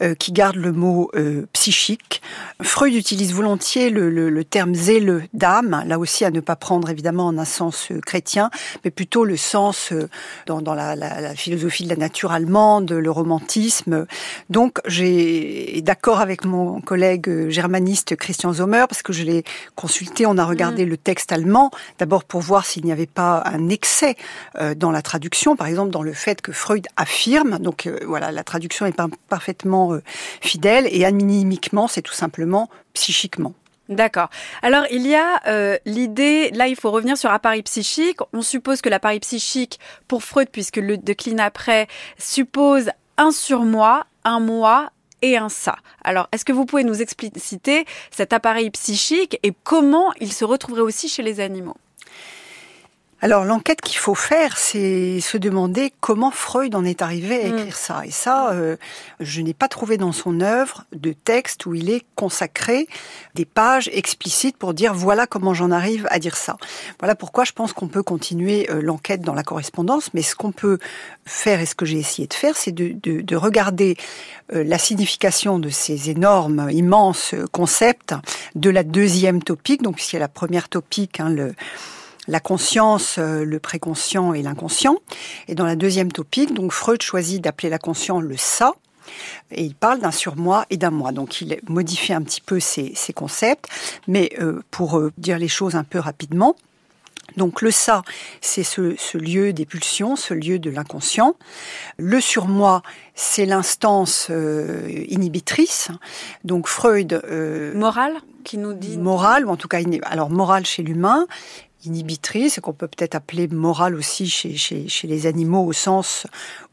[0.00, 1.10] euh, qui garde le mot
[1.52, 2.22] psychique.
[2.62, 7.38] Freud utilise volontiers le, terme zéleux d'âme, là aussi à ne pas prendre évidemment en
[7.38, 8.50] un sens chrétien,
[8.84, 9.92] mais plutôt le sens
[10.46, 14.06] dans, la philosophie philosophie de la nature allemande, le romantisme.
[14.50, 20.26] Donc, j'ai d'accord avec mon collègue germaniste Christian Sommer parce que je l'ai consulté.
[20.26, 20.88] On a regardé mm.
[20.88, 24.16] le texte allemand d'abord pour voir s'il n'y avait pas un excès
[24.56, 27.58] euh, dans la traduction, par exemple dans le fait que Freud affirme.
[27.58, 28.96] Donc euh, voilà, la traduction est
[29.28, 30.02] parfaitement euh,
[30.40, 33.54] fidèle et animiquement, c'est tout simplement psychiquement.
[33.88, 34.30] D'accord.
[34.62, 38.18] Alors il y a euh, l'idée, là il faut revenir sur appareil psychique.
[38.32, 41.86] On suppose que l'appareil psychique, pour Freud, puisque le décline après,
[42.18, 45.76] suppose un surmoi, un moi et un ça.
[46.02, 50.80] Alors est-ce que vous pouvez nous expliciter cet appareil psychique et comment il se retrouverait
[50.80, 51.76] aussi chez les animaux?
[53.24, 57.58] Alors l'enquête qu'il faut faire, c'est se demander comment Freud en est arrivé à mm.
[57.58, 58.02] écrire ça.
[58.04, 58.76] Et ça, euh,
[59.18, 62.86] je n'ai pas trouvé dans son œuvre de texte où il est consacré
[63.34, 66.58] des pages explicites pour dire voilà comment j'en arrive à dire ça.
[66.98, 70.52] Voilà pourquoi je pense qu'on peut continuer euh, l'enquête dans la correspondance, mais ce qu'on
[70.52, 70.78] peut
[71.24, 73.96] faire et ce que j'ai essayé de faire, c'est de, de, de, regarder
[74.52, 78.14] euh, la signification de ces énormes, immenses concepts
[78.54, 81.54] de la deuxième topique, donc puisqu'il y a la première topique, hein, le
[82.28, 84.96] la conscience, euh, le préconscient et l'inconscient.
[85.48, 88.72] Et dans la deuxième topique, donc Freud choisit d'appeler la conscience le ça.
[89.50, 91.12] Et il parle d'un surmoi et d'un moi.
[91.12, 93.68] Donc il modifie un petit peu ces, concepts.
[94.08, 96.56] Mais euh, pour euh, dire les choses un peu rapidement,
[97.36, 98.02] donc le ça,
[98.40, 101.34] c'est ce, lieu des pulsions, ce lieu de l'inconscient.
[101.96, 102.82] Le surmoi,
[103.14, 104.30] c'est l'instance
[105.08, 105.88] inhibitrice.
[106.44, 107.20] Donc Freud...
[107.74, 108.98] morale qui nous dit...
[108.98, 111.26] Morale, ou en tout cas, alors morale chez l'humain,
[111.86, 116.26] inhibitrice, qu'on peut peut-être appeler morale aussi chez, chez, chez, les animaux au sens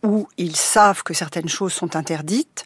[0.04, 2.66] où ils savent que certaines choses sont interdites.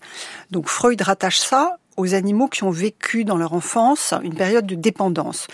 [0.51, 4.75] Donc Freud rattache ça aux animaux qui ont vécu dans leur enfance une période de
[4.75, 5.47] dépendance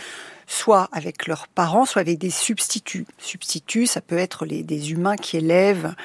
[0.48, 3.06] soit avec leurs parents, soit avec des substituts.
[3.18, 5.96] Substituts, ça peut être les, des humains qui élèvent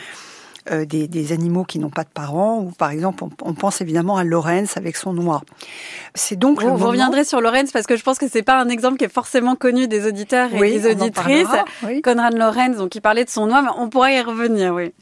[0.71, 4.25] euh, des, animaux qui n'ont pas de parents, ou par exemple, on, pense évidemment à
[4.25, 5.43] Lorenz avec son noix.
[6.15, 8.69] C'est donc vous, vous reviendrez sur Lorenz parce que je pense que c'est pas un
[8.69, 11.49] exemple qui est forcément connu des auditeurs et des auditrices.
[12.03, 14.93] Conrad Lorenz, donc il parlait de son noix, mais on pourrait y revenir, oui.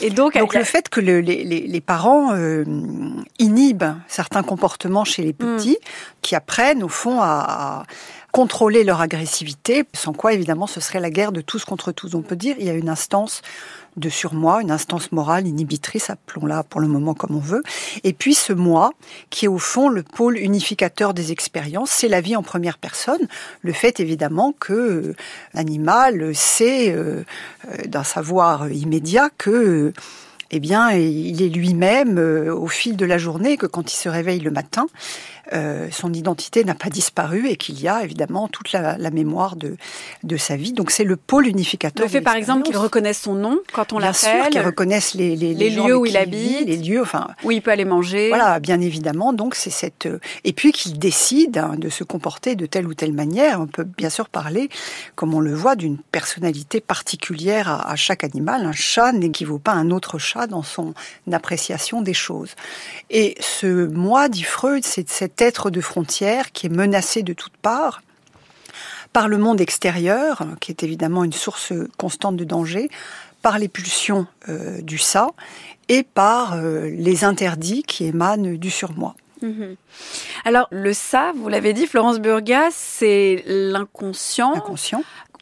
[0.00, 2.64] Et donc, donc le fait que le, les, les, parents euh,
[3.38, 5.56] inhibent certains comportements chez les hmm.
[5.56, 5.78] petits,
[6.22, 7.82] qui apprennent au fond à, à
[8.32, 12.14] contrôler leur agressivité, sans quoi évidemment ce serait la guerre de tous contre tous.
[12.14, 13.42] On peut dire il y a une instance
[13.96, 17.62] de surmoi, une instance morale inhibitrice, appelons-la pour le moment comme on veut.
[18.04, 18.92] Et puis ce moi,
[19.30, 23.26] qui est au fond le pôle unificateur des expériences, c'est la vie en première personne.
[23.62, 25.14] Le fait évidemment que
[25.54, 26.94] l'animal sait
[27.86, 29.92] d'un savoir immédiat que
[30.52, 34.40] eh bien, il est lui-même au fil de la journée, que quand il se réveille
[34.40, 34.88] le matin,
[35.52, 39.76] euh, son identité n'a pas disparu et qu'il y a évidemment toute la, mémoire de,
[40.22, 40.72] de sa vie.
[40.72, 42.06] Donc c'est le pôle unificateur.
[42.06, 44.50] Le fait par exemple qu'il reconnaisse son nom quand on l'appelle.
[44.50, 47.70] Qu'il reconnaisse les, les, les, lieux où il habite, les lieux, enfin où il peut
[47.70, 48.28] aller manger.
[48.28, 49.32] Voilà, bien évidemment.
[49.32, 52.94] Donc c'est cette euh, et puis qu'il décide hein, de se comporter de telle ou
[52.94, 53.60] telle manière.
[53.60, 54.68] On peut bien sûr parler,
[55.16, 58.64] comme on le voit, d'une personnalité particulière à, à chaque animal.
[58.64, 60.94] Un chat n'équivaut pas à un autre chat dans son
[61.32, 62.54] appréciation des choses.
[63.10, 67.56] Et ce moi, dit Freud, c'est cette être de frontière qui est menacé de toutes
[67.56, 68.02] parts
[69.12, 72.90] par le monde extérieur, qui est évidemment une source constante de danger,
[73.42, 75.30] par les pulsions euh, du ça
[75.88, 79.14] et par euh, les interdits qui émanent du surmoi.
[79.42, 79.76] Mhm.
[80.44, 84.52] Alors le ça, vous l'avez dit, Florence Burgas, c'est l'inconscient.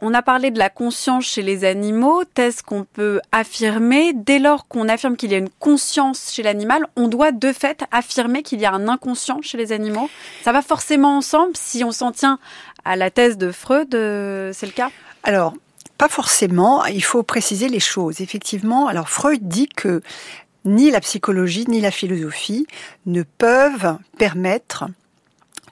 [0.00, 4.12] On a parlé de la conscience chez les animaux, thèse qu'on peut affirmer?
[4.12, 7.84] Dès lors qu'on affirme qu'il y a une conscience chez l'animal, on doit de fait
[7.90, 10.08] affirmer qu'il y a un inconscient chez les animaux.
[10.44, 12.38] Ça va forcément ensemble si on s'en tient
[12.84, 14.90] à la thèse de Freud, euh, c'est le cas?
[15.24, 15.54] Alors,
[15.98, 18.20] pas forcément, il faut préciser les choses.
[18.20, 20.00] Effectivement, alors Freud dit que
[20.64, 22.68] ni la psychologie ni la philosophie
[23.06, 24.84] ne peuvent permettre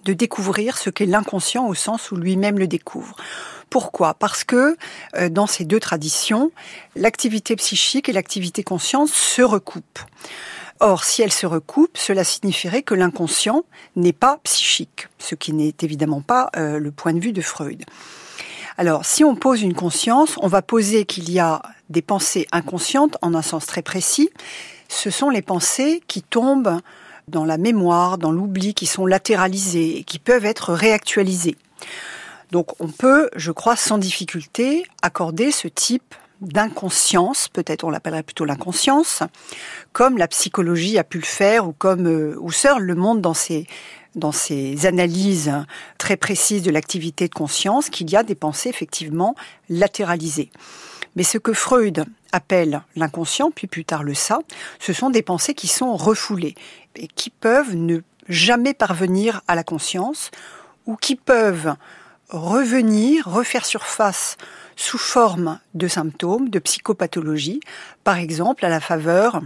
[0.06, 3.16] de découvrir ce qu'est l'inconscient au sens où lui-même le découvre.
[3.68, 4.14] Pourquoi?
[4.14, 4.76] Parce que
[5.16, 6.52] euh, dans ces deux traditions,
[6.94, 10.00] l'activité psychique et l'activité consciente se recoupent.
[10.78, 13.64] Or, si elles se recoupent, cela signifierait que l'inconscient
[13.96, 17.82] n'est pas psychique, ce qui n'est évidemment pas euh, le point de vue de Freud.
[18.78, 23.16] Alors, si on pose une conscience, on va poser qu'il y a des pensées inconscientes
[23.22, 24.28] en un sens très précis.
[24.88, 26.78] Ce sont les pensées qui tombent
[27.28, 31.56] dans la mémoire, dans l'oubli, qui sont latéralisées et qui peuvent être réactualisées.
[32.52, 38.44] Donc on peut, je crois, sans difficulté accorder ce type d'inconscience, peut-être on l'appellerait plutôt
[38.44, 39.22] l'inconscience,
[39.92, 43.66] comme la psychologie a pu le faire ou comme euh, Husserl le montre dans ses
[44.14, 45.52] dans ses analyses
[45.98, 49.34] très précises de l'activité de conscience qu'il y a des pensées effectivement
[49.68, 50.50] latéralisées.
[51.16, 54.38] Mais ce que Freud appelle l'inconscient, puis plus tard le ça,
[54.78, 56.54] ce sont des pensées qui sont refoulées
[56.94, 60.30] et qui peuvent ne jamais parvenir à la conscience
[60.86, 61.74] ou qui peuvent
[62.28, 64.36] revenir, refaire surface
[64.76, 67.60] sous forme de symptômes, de psychopathologie,
[68.04, 69.40] par exemple à la faveur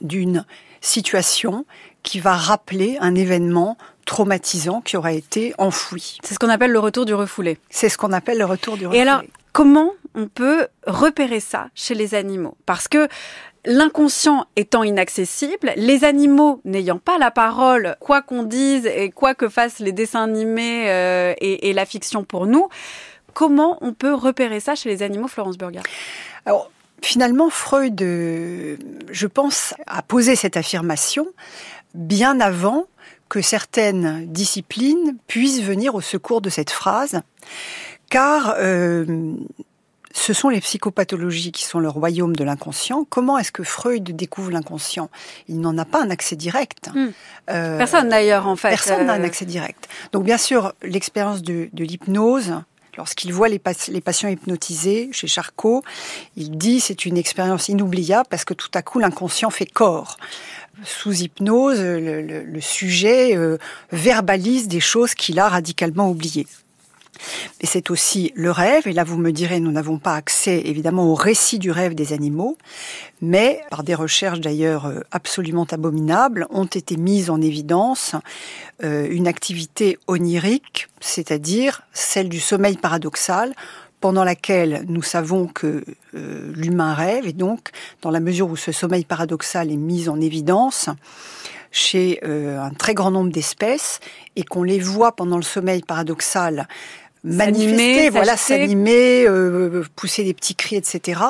[0.00, 0.44] d'une
[0.80, 1.64] situation
[2.02, 6.18] qui va rappeler un événement traumatisant qui aura été enfoui.
[6.22, 7.58] C'est ce qu'on appelle le retour du refoulé.
[7.70, 8.98] C'est ce qu'on appelle le retour du refoulé.
[8.98, 12.56] Et alors, comment on peut repérer ça chez les animaux.
[12.66, 13.08] Parce que
[13.64, 19.48] l'inconscient étant inaccessible, les animaux n'ayant pas la parole, quoi qu'on dise et quoi que
[19.48, 22.68] fassent les dessins animés euh, et, la fiction pour nous,
[23.32, 25.80] comment on peut repérer ça chez les animaux, Florence Burger
[26.46, 26.70] Alors,
[27.02, 28.76] finalement, Freud, euh,
[29.10, 31.26] je pense, a posé cette affirmation
[31.94, 32.86] bien avant
[33.28, 37.22] que certaines disciplines puissent venir au secours de cette phrase,
[38.10, 39.34] car euh,
[40.14, 43.04] ce sont les psychopathologies qui sont le royaume de l'inconscient.
[43.10, 45.10] Comment est-ce que Freud découvre l'inconscient?
[45.48, 46.88] Il n'en a pas un accès direct.
[46.94, 47.08] Hmm.
[47.50, 48.68] Euh, personne d'ailleurs, en fait.
[48.68, 49.26] Personne n'a un euh.
[49.26, 49.88] accès direct.
[50.12, 52.54] Donc bien sûr, l'expérience de, l'hypnose,
[52.96, 55.82] lorsqu'il voit les, patients hypnotisés chez Charcot,
[56.36, 60.16] il dit c'est une expérience inoubliable parce que tout à coup l'inconscient fait corps.
[60.84, 63.58] Sous hypnose, le, sujet euh,
[63.90, 66.46] verbalise des choses qu'il a radicalement oubliées.
[67.60, 71.10] Mais c'est aussi le rêve, et là vous me direz, nous n'avons pas accès évidemment
[71.10, 72.56] au récit du rêve des animaux,
[73.20, 78.14] mais par des recherches d'ailleurs euh, absolument abominables, ont été mises en évidence
[78.82, 83.54] euh, une activité onirique, c'est-à-dire celle du sommeil paradoxal,
[84.00, 85.82] pendant laquelle nous savons que
[86.14, 87.70] euh, l'humain rêve, et donc
[88.02, 90.90] dans la mesure où ce sommeil paradoxal est mis en évidence,
[91.76, 93.98] chez un très grand nombre d'espèces
[94.36, 96.68] et qu'on les voit pendant le sommeil paradoxal
[97.24, 101.22] manifester, voilà, s'animer, euh, pousser des petits cris, etc.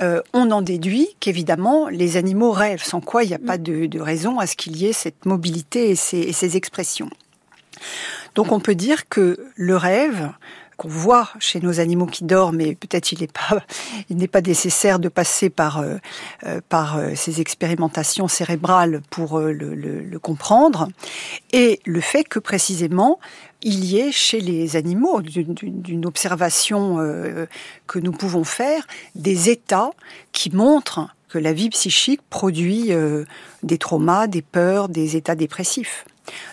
[0.00, 3.86] Euh, on en déduit qu'évidemment les animaux rêvent, sans quoi il n'y a pas de,
[3.86, 7.10] de, raison à ce qu'il y ait cette mobilité et ces, et ces expressions.
[8.34, 10.30] Donc on peut dire que le rêve,
[10.76, 13.62] qu'on voit chez nos animaux qui dorment, mais peut-être il n'est pas,
[14.08, 15.96] il n'est pas nécessaire de passer par euh,
[16.46, 20.88] euh par euh, ces expérimentations cérébrales pour le, le, le, comprendre,
[21.52, 23.18] et le fait que précisément
[23.64, 27.46] il y ait chez les animaux, d'une observation euh,
[27.86, 29.90] que nous pouvons faire, des états
[30.32, 33.24] qui montrent que la vie psychique produit euh,
[33.64, 36.04] des traumas, des peurs, des états dépressifs.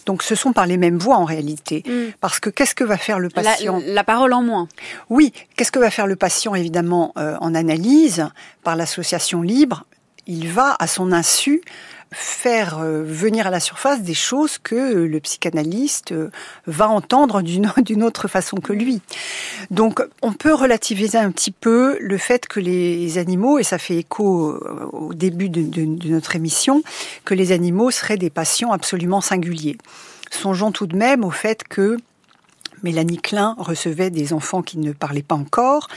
[0.06, 1.84] Donc ce sont par les mêmes voies en réalité.
[1.86, 2.14] Mm.
[2.20, 3.82] Parce que qu'est-ce que va faire le patient?
[3.86, 4.68] la, parole en moins.
[5.10, 8.28] Oui, qu'est-ce que va faire le patient évidemment euh, en analyse
[8.64, 9.86] par l'association libre?
[10.28, 11.62] Il va à son insu
[12.14, 16.30] faire euh, venir à la surface des choses que le psychanalyste euh,
[16.68, 17.42] va entendre
[17.82, 19.02] d'une autre façon que lui.
[19.70, 23.98] Donc on peut relativiser un petit peu le fait que les animaux, et ça fait
[23.98, 26.84] écho euh, au début de, de notre émission,
[27.24, 29.78] que les animaux seraient des patients absolument singuliers.
[30.30, 31.98] Songeons tout de même au fait que
[32.84, 35.88] Mélanie Klein recevait des enfants qui ne parlaient pas encore.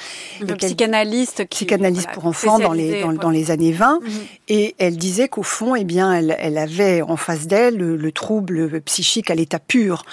[0.40, 1.46] Le psychanalyste.
[1.48, 4.00] Qui, psychanalyste pour enfants dans les, dans, les années 20.
[4.00, 4.10] Mhm.
[4.48, 8.80] Et elle disait qu'au fond, eh bien, elle, elle avait en face d'elle le, trouble
[8.82, 10.04] psychique à l'état pur.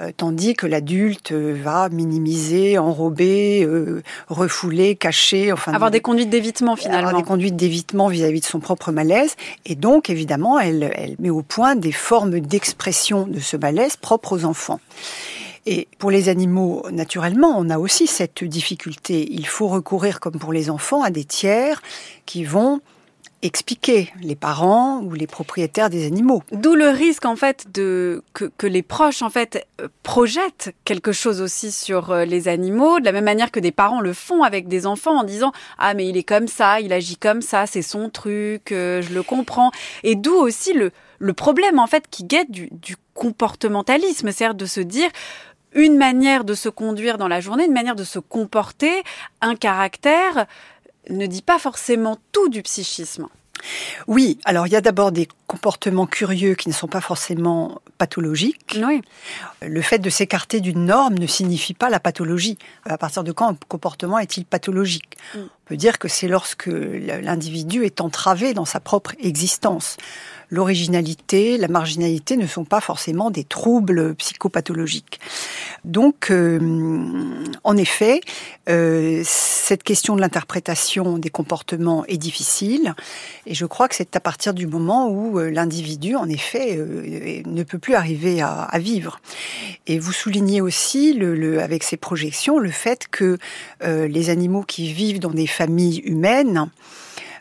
[0.00, 6.76] Euh, tandis que l'adulte va minimiser, enrober, euh, refouler, cacher, enfin avoir des conduites d'évitement
[6.76, 9.34] finalement, avoir des conduites d'évitement vis-à-vis de son propre malaise,
[9.66, 14.36] et donc évidemment elle, elle met au point des formes d'expression de ce malaise propres
[14.36, 14.78] aux enfants.
[15.70, 19.28] Et pour les animaux, naturellement, on a aussi cette difficulté.
[19.30, 21.82] Il faut recourir, comme pour les enfants, à des tiers
[22.24, 22.80] qui vont
[23.42, 26.42] expliquer les parents ou les propriétaires des animaux.
[26.52, 29.68] D'où le risque en fait de que, les proches en fait
[30.02, 34.00] projettent quelque chose aussi sur euh, les animaux de la même manière que des parents
[34.00, 37.16] le font avec des enfants en disant ah mais il est comme ça, il agit
[37.16, 39.70] comme ça, c'est son truc, euh, je le comprends.
[40.02, 44.66] Et d'où aussi le le problème en fait qui guette du, du comportementalisme, c'est-à-dire de
[44.66, 45.10] se dire
[45.72, 49.02] une manière de se conduire dans la journée, une manière de se comporter,
[49.40, 50.46] un caractère,
[51.10, 53.28] ne dit pas forcément tout du psychisme.
[54.06, 58.78] Oui, alors il y a d'abord des comportements curieux qui ne sont pas forcément pathologiques.
[58.84, 59.02] Oui.
[59.62, 62.58] Le fait de s'écarter d'une norme ne signifie pas la pathologie.
[62.84, 65.16] À partir de quand un comportement est-il pathologique?
[65.34, 65.38] Mm.
[65.68, 69.98] Peut dire que c'est lorsque l'individu est entravé dans sa propre existence
[70.50, 75.20] l'originalité, la marginalité ne sont pas forcément des troubles psychopathologiques.
[75.84, 76.58] Donc, euh,
[77.64, 78.20] en effet,
[78.68, 82.94] euh, cette question de l'interprétation des comportements est difficile,
[83.46, 87.62] et je crois que c'est à partir du moment où euh, l'individu, en effet, ne
[87.62, 89.20] peut plus arriver à, vivre.
[89.86, 91.18] Et vous soulignez aussi,
[91.60, 93.38] avec ces projections, le fait que
[93.82, 96.70] les animaux qui vivent dans des familles humaines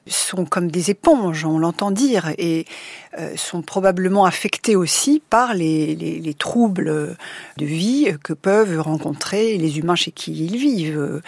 [0.07, 2.65] sont comme des éponges, on l'entend dire, et
[3.19, 7.17] euh, sont probablement affectés aussi par les, les, troubles
[7.57, 11.21] de vie que peuvent rencontrer les humains chez qui ils vivent.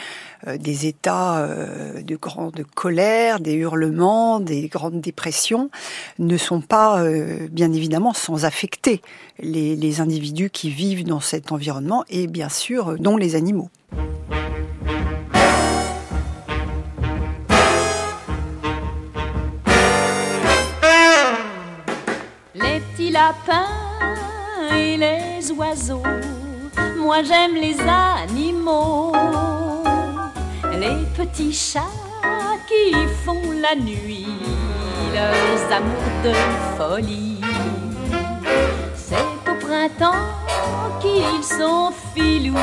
[0.48, 5.70] Euh, des états euh, de grande colère, des hurlements, des grandes dépressions
[6.18, 7.04] ne sont pas,
[7.52, 9.02] bien évidemment, sans affecter
[9.40, 13.70] les, les individus qui vivent dans cet environnement et bien sûr, dont les animaux.
[23.12, 23.66] Lapins
[24.72, 26.04] et les oiseaux.
[26.98, 29.14] Moi j'aime les animaux,
[30.80, 31.96] les petits chats
[32.68, 32.94] qui
[33.26, 34.28] font la nuit
[35.14, 36.34] leurs amours de
[36.78, 37.42] folie.
[38.96, 39.16] C'est
[39.50, 40.28] au printemps
[41.02, 42.54] qu'ils sont filous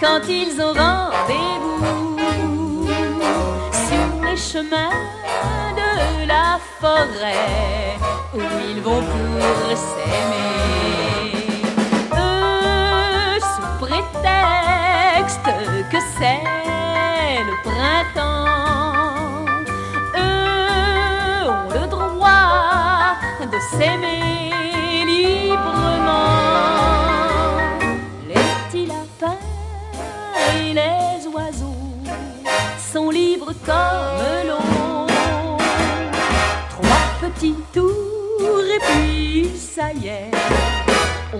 [0.00, 2.16] quand ils ont rendez-vous
[3.72, 4.90] sur les chemins
[6.26, 7.96] la forêt
[8.34, 11.07] où ils vont pour s'aimer.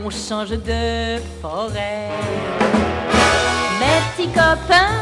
[0.09, 2.09] On change de forêt.
[3.81, 4.97] Mes petits copains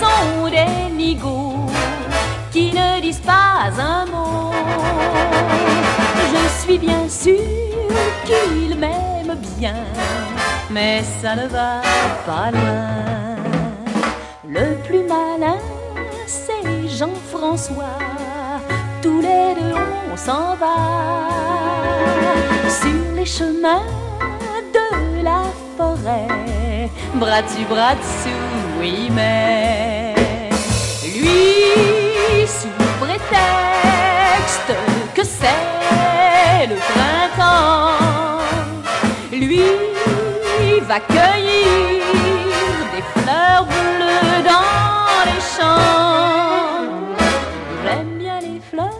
[0.00, 1.70] sont des nigauds
[2.50, 4.50] qui ne disent pas un mot.
[6.32, 7.46] Je suis bien sûr
[8.26, 9.76] qu'ils m'aiment bien,
[10.68, 11.80] mais ça ne va
[12.26, 13.36] pas loin.
[14.48, 15.58] Le plus malin,
[16.26, 17.98] c'est Jean-François
[19.00, 19.78] tous les deux
[20.12, 20.76] on s'en va
[22.80, 23.84] sur les chemins
[27.14, 28.30] bras dessus, bras dessous,
[28.80, 30.14] oui, mais
[31.02, 32.68] lui, sous
[33.00, 34.72] prétexte
[35.14, 38.38] que c'est le printemps,
[39.32, 39.62] lui
[40.86, 42.02] va cueillir
[42.94, 46.84] des fleurs bleues dans les champs.
[47.84, 48.90] J'aime bien les fleurs,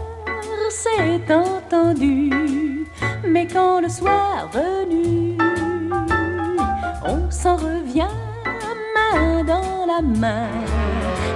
[0.71, 2.87] c'est entendu,
[3.27, 5.37] mais quand le soir venu,
[7.05, 8.09] on s'en revient
[8.95, 10.49] main dans la main.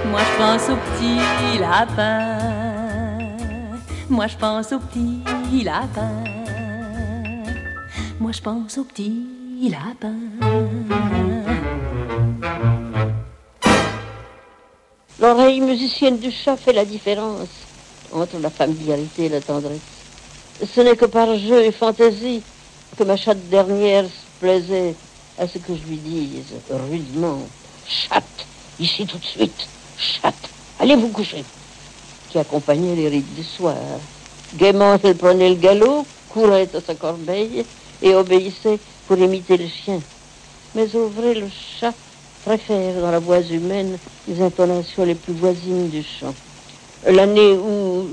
[0.09, 2.37] Moi je pense au petit lapin.
[4.09, 6.23] Moi je pense au petit lapin.
[8.19, 10.15] Moi je pense au petit lapin.
[15.19, 17.49] L'oreille musicienne du chat fait la différence
[18.11, 19.79] entre la familiarité et la tendresse.
[20.65, 22.41] Ce n'est que par jeu et fantaisie
[22.97, 24.95] que ma chatte dernière se plaisait
[25.39, 26.53] à ce que je lui dise
[26.91, 27.39] rudement
[27.87, 28.45] Chatte,
[28.79, 29.67] ici tout de suite,
[29.97, 31.43] chatte, allez vous coucher
[32.29, 33.75] qui accompagnait les rites du soir.
[34.55, 37.65] Gaiement, elle prenait le galop, courait à sa corbeille
[38.03, 38.77] et obéissait
[39.07, 39.99] pour imiter le chien.
[40.75, 41.47] Mais au vrai, le
[41.79, 41.93] chat
[42.45, 46.35] préfère dans la voix humaine les intonations les plus voisines du chant.
[47.07, 48.09] L'année où,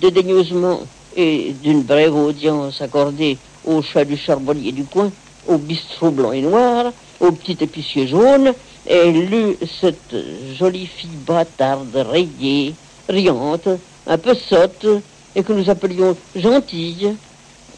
[0.00, 0.80] dédaigneusement
[1.16, 5.10] et d'une brève audience accordée au chat du charbonnier du coin,
[5.46, 8.52] au bistrot blanc et noir, au petit épicier jaune,
[8.86, 10.14] elle lut cette
[10.58, 12.74] jolie fille bâtarde, rayée,
[13.08, 13.68] riante,
[14.06, 14.86] un peu sotte,
[15.34, 17.14] et que nous appelions gentille.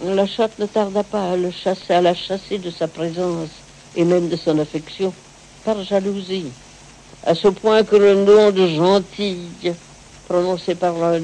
[0.04, 3.48] La chatte ne tarda pas à le chasser, à la chasser de sa présence
[3.96, 5.12] et même de son affection,
[5.64, 6.50] par jalousie,
[7.24, 9.72] à ce point que le nom de gentille,
[10.28, 11.20] prononcé par l'un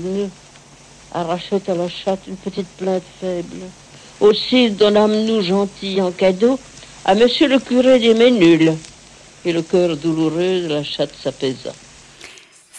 [1.12, 3.66] arrachait à la chatte une petite plainte faible.
[4.22, 6.56] Aussi donnâmes-nous gentille en cadeau
[7.04, 8.72] à monsieur le curé des Ménules,
[9.44, 11.72] et le cœur douloureux de la chatte s'apaisa.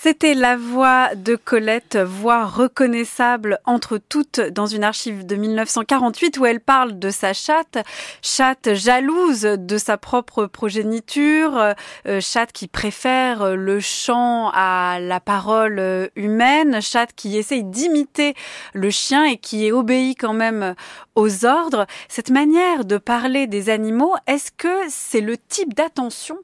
[0.04, 6.46] C'était la voix de Colette, voix reconnaissable entre toutes dans une archive de 1948 où
[6.46, 7.78] elle parle de sa chatte,
[8.22, 11.74] chatte jalouse de sa propre progéniture,
[12.06, 18.34] euh, chatte qui préfère le chant à la parole humaine, chatte qui essaye d'imiter
[18.74, 20.76] le chien et qui obéit quand même
[21.16, 21.88] aux ordres.
[22.10, 26.40] Cette manière de parler des animaux, est-ce que c'est le type d'attention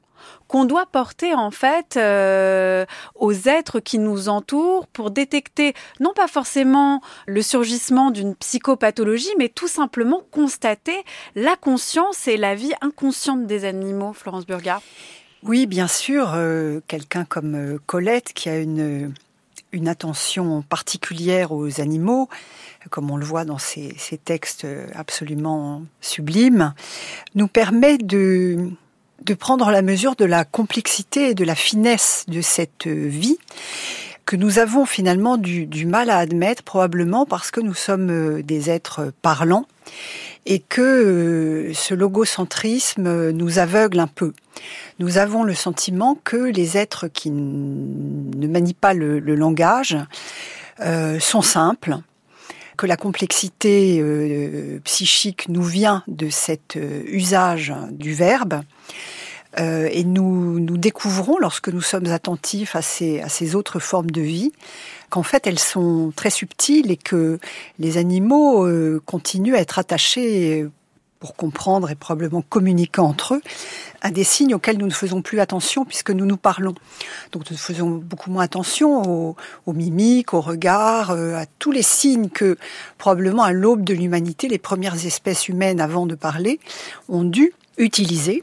[0.50, 2.84] qu'on doit porter en fait euh,
[3.14, 9.48] aux êtres qui nous entourent pour détecter non pas forcément le surgissement d'une psychopathologie, mais
[9.48, 11.04] tout simplement constater
[11.36, 14.82] la conscience et la vie inconsciente des animaux, Florence Burga.
[15.44, 19.14] Oui, bien sûr, euh, quelqu'un comme euh, Colette qui a une,
[19.70, 22.28] une attention particulière aux animaux,
[22.90, 23.94] comme on le voit dans ces
[24.24, 26.74] textes absolument sublimes,
[27.36, 28.72] nous permet de
[29.22, 33.38] de prendre la mesure de la complexité et de la finesse de cette vie
[34.30, 38.70] que nous avons finalement du, mal à admettre, probablement parce que nous sommes euh, des
[38.70, 39.66] êtres parlants
[40.46, 44.32] et que euh, ce logocentrisme nous aveugle un peu.
[45.00, 49.96] Nous avons le sentiment que les êtres qui ne manient pas le, langage
[50.78, 51.96] euh, sont simples,
[52.76, 54.00] que la complexité
[54.84, 58.62] psychique nous vient de cet usage du verbe
[59.58, 64.52] euh, et nous, découvrons, lorsque nous sommes attentifs à ces, autres formes de vie,
[65.08, 67.38] qu'en fait elles sont très subtiles et que
[67.78, 70.66] les animaux euh, continuent à être attachés
[71.18, 73.42] pour comprendre et probablement communiquer entre eux,
[74.00, 76.74] à des signes auxquels nous ne faisons plus attention puisque nous nous parlons.
[77.32, 79.36] Donc nous faisons beaucoup moins attention aux,
[79.66, 82.56] aux mimiques, aux regards, euh, à tous les signes que
[82.96, 86.58] probablement à l'aube de l'humanité, les premières espèces humaines avant de parler
[87.10, 88.42] ont dû utilisés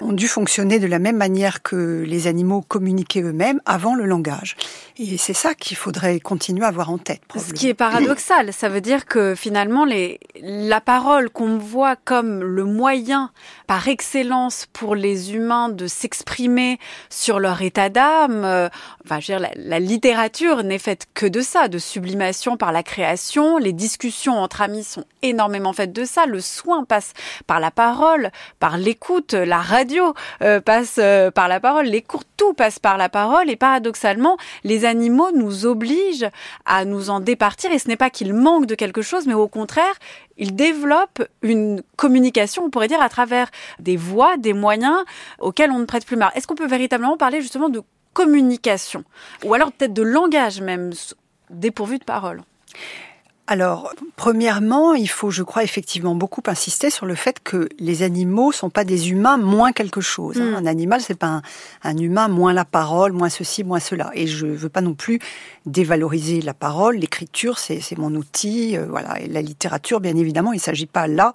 [0.00, 4.56] ont dû fonctionner de la même manière que les animaux communiquaient eux-mêmes avant le langage.
[4.98, 7.20] Et c'est ça qu'il faudrait continuer à avoir en tête.
[7.36, 12.42] Ce qui est paradoxal, ça veut dire que finalement les, la parole qu'on voit comme
[12.42, 13.30] le moyen
[13.66, 16.78] par excellence pour les humains de s'exprimer
[17.10, 18.68] sur leur état d'âme, euh,
[19.04, 22.72] enfin je veux dire, la, la littérature n'est faite que de ça, de sublimation par
[22.72, 27.12] la création, les discussions entre amis sont énormément faites de ça, le soin passe
[27.46, 32.24] par la parole, par l'écoute, la radio euh, passe euh, par la parole, les cours,
[32.36, 36.30] tout passe par la parole et paradoxalement, les animaux nous obligent
[36.64, 39.48] à nous en départir et ce n'est pas qu'ils manquent de quelque chose, mais au
[39.48, 39.94] contraire,
[40.36, 45.04] ils développent une communication, on pourrait dire, à travers des voix, des moyens
[45.40, 46.32] auxquels on ne prête plus marre.
[46.34, 47.82] Est-ce qu'on peut véritablement parler justement de
[48.12, 49.04] communication
[49.44, 50.92] ou alors peut-être de langage même
[51.50, 52.42] dépourvu de parole?
[53.48, 58.50] Alors, premièrement, il faut, je crois, effectivement beaucoup insister sur le fait que les animaux
[58.50, 60.36] sont pas des humains moins quelque chose.
[60.36, 60.54] Mm.
[60.56, 61.42] Un animal, c'est pas un,
[61.84, 64.10] un humain moins la parole, moins ceci, moins cela.
[64.14, 65.20] Et je veux pas non plus
[65.64, 66.96] dévaloriser la parole.
[66.96, 69.20] L'écriture, c'est c'est mon outil, euh, voilà.
[69.20, 71.32] Et la littérature, bien évidemment, il s'agit pas là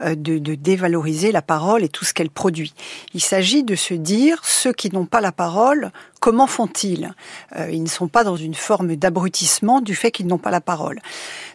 [0.00, 2.72] euh, de, de dévaloriser la parole et tout ce qu'elle produit.
[3.14, 5.90] Il s'agit de se dire ceux qui n'ont pas la parole,
[6.28, 7.14] comment font-ils?
[7.56, 10.60] Euh, Ils ne sont pas dans une forme d'abrutissement du fait qu'ils n'ont pas la
[10.60, 11.00] parole.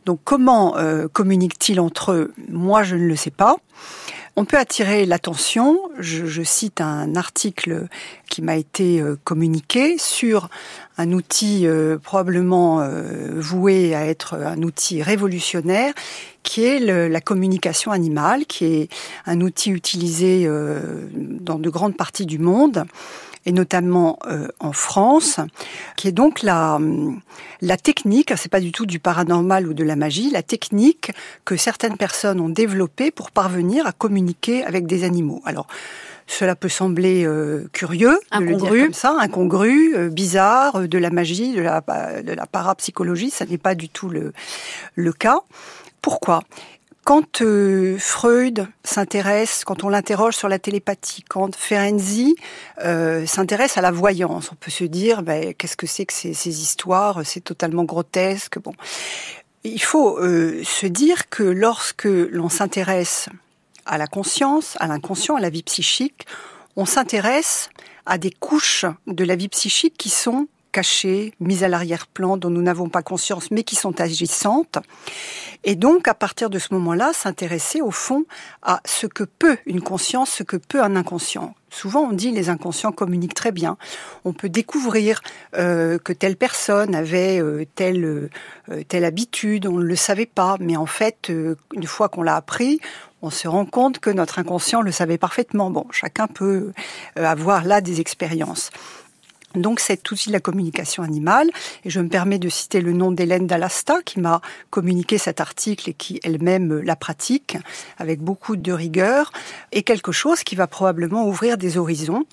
[0.07, 2.33] Donc comment euh, communiquent-ils entre eux?
[2.49, 3.57] Moi, je ne le sais pas.
[4.35, 5.77] On peut attirer l'attention.
[5.99, 7.87] Je, cite un article
[8.31, 10.49] qui m'a été euh, communiqué sur
[10.97, 12.83] un outil euh, probablement
[13.35, 15.93] voué à être un outil révolutionnaire,
[16.41, 18.89] qui est la communication animale, qui est
[19.27, 20.49] un outil utilisé
[21.13, 22.87] dans de grandes parties du monde
[23.45, 25.39] et notamment euh, en France,
[25.95, 26.79] qui est donc la,
[27.61, 31.11] la technique, c'est pas du tout du paranormal ou de la magie, la technique
[31.45, 35.41] que certaines personnes ont développée pour parvenir à communiquer avec des animaux.
[35.45, 35.67] Alors,
[36.27, 38.83] cela peut sembler euh, curieux, de le dire Incongru.
[38.83, 43.45] comme ça, incongru, euh, bizarre, euh, de la magie, de la, de la parapsychologie, ça
[43.45, 44.33] n'est pas du tout le,
[44.95, 45.39] le cas.
[46.01, 46.43] Pourquoi?
[47.03, 52.35] Quand euh, Freud s'intéresse, quand on l'interroge sur la télépathie, quand Ferenczi
[52.83, 56.47] euh, s'intéresse à la voyance, on peut se dire ben, qu'est-ce que c'est que ces,
[56.47, 57.25] histoires?
[57.25, 58.59] C'est totalement grotesque.
[58.59, 58.73] Bon,
[59.63, 63.27] il faut euh, se dire que lorsque l'on s'intéresse
[63.85, 66.25] à la conscience, à l'inconscient, à la vie psychique,
[66.75, 67.69] on s'intéresse
[68.05, 72.61] à des couches de la vie psychique qui sont cachées, mises à l'arrière-plan, dont nous
[72.61, 74.79] n'avons pas conscience, mais qui sont agissantes.
[75.63, 78.25] Et donc, à partir de ce moment-là, s'intéresser au fond
[78.61, 81.55] à ce que peut une conscience, ce que peut un inconscient.
[81.69, 83.77] Souvent, on dit les inconscients communiquent très bien.
[84.25, 85.21] On peut découvrir
[85.55, 88.29] euh, que telle personne avait euh, telle
[88.69, 92.21] euh, telle habitude, on ne le savait pas, mais en fait, euh, une fois qu'on
[92.21, 92.79] l'a appris,
[93.21, 95.69] on se rend compte que notre inconscient le savait parfaitement.
[95.69, 96.73] Bon, chacun peut
[97.17, 98.69] euh, avoir là des expériences.
[99.55, 101.49] Donc cet outil de la communication animale,
[101.85, 105.89] et je me permets de citer le nom d'Hélène Dallasta qui m'a communiqué cet article
[105.89, 107.57] et qui elle-même la pratique
[107.97, 109.31] avec beaucoup de rigueur,
[109.71, 112.25] est quelque chose qui va probablement ouvrir des horizons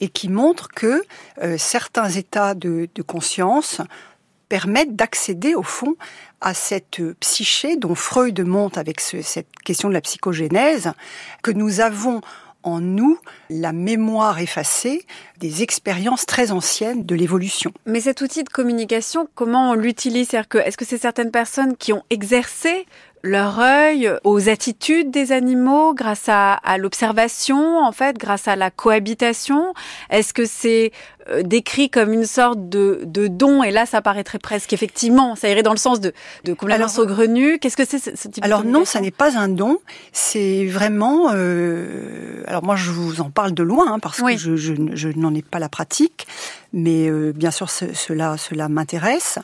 [0.00, 1.02] et qui montre que
[1.42, 3.80] euh, certains états de, conscience
[4.48, 5.96] permettent d'accéder au fond
[6.40, 10.92] à cette psyché dont Freud monte avec ce- cette question de la psychogénèse,
[11.42, 12.20] que nous avons
[12.66, 15.06] en nous la mémoire effacée
[15.38, 17.72] des expériences très anciennes de l'évolution.
[17.86, 20.34] Mais cet outil de communication, comment on l'utilise?
[20.34, 22.86] Est-ce que c'est certaines personnes qui ont exercé
[23.22, 29.72] leur œil aux attitudes des animaux grâce à, l'observation, en fait, grâce à la cohabitation?
[30.10, 30.92] Est-ce que c'est
[31.42, 35.62] décrit comme une sorte de, de don Et là, ça paraîtrait presque effectivement, ça irait
[35.62, 36.12] dans le sens de,
[36.44, 37.58] de complètement saugrenu.
[37.58, 39.78] Qu'est-ce que c'est ce, ce type Alors de non, ça n'est pas un don,
[40.12, 41.30] c'est vraiment...
[41.34, 44.34] euh, alors moi, je vous en parle de loin, hein, parce Oui.
[44.34, 46.26] que je, je, je n'en ai pas la pratique,
[46.72, 49.38] mais euh, bien sûr, ce- cela, cela m'intéresse.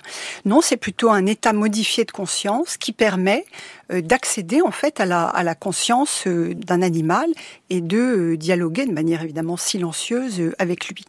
[0.44, 5.06] Non, c'est plutôt un état modifié de conscience qui permet euh, d'accéder en fait à
[5.06, 7.28] la, à la conscience euh, d'un animal
[7.68, 11.04] et de euh, dialoguer de manière évidemment silencieuse euh, avec lui.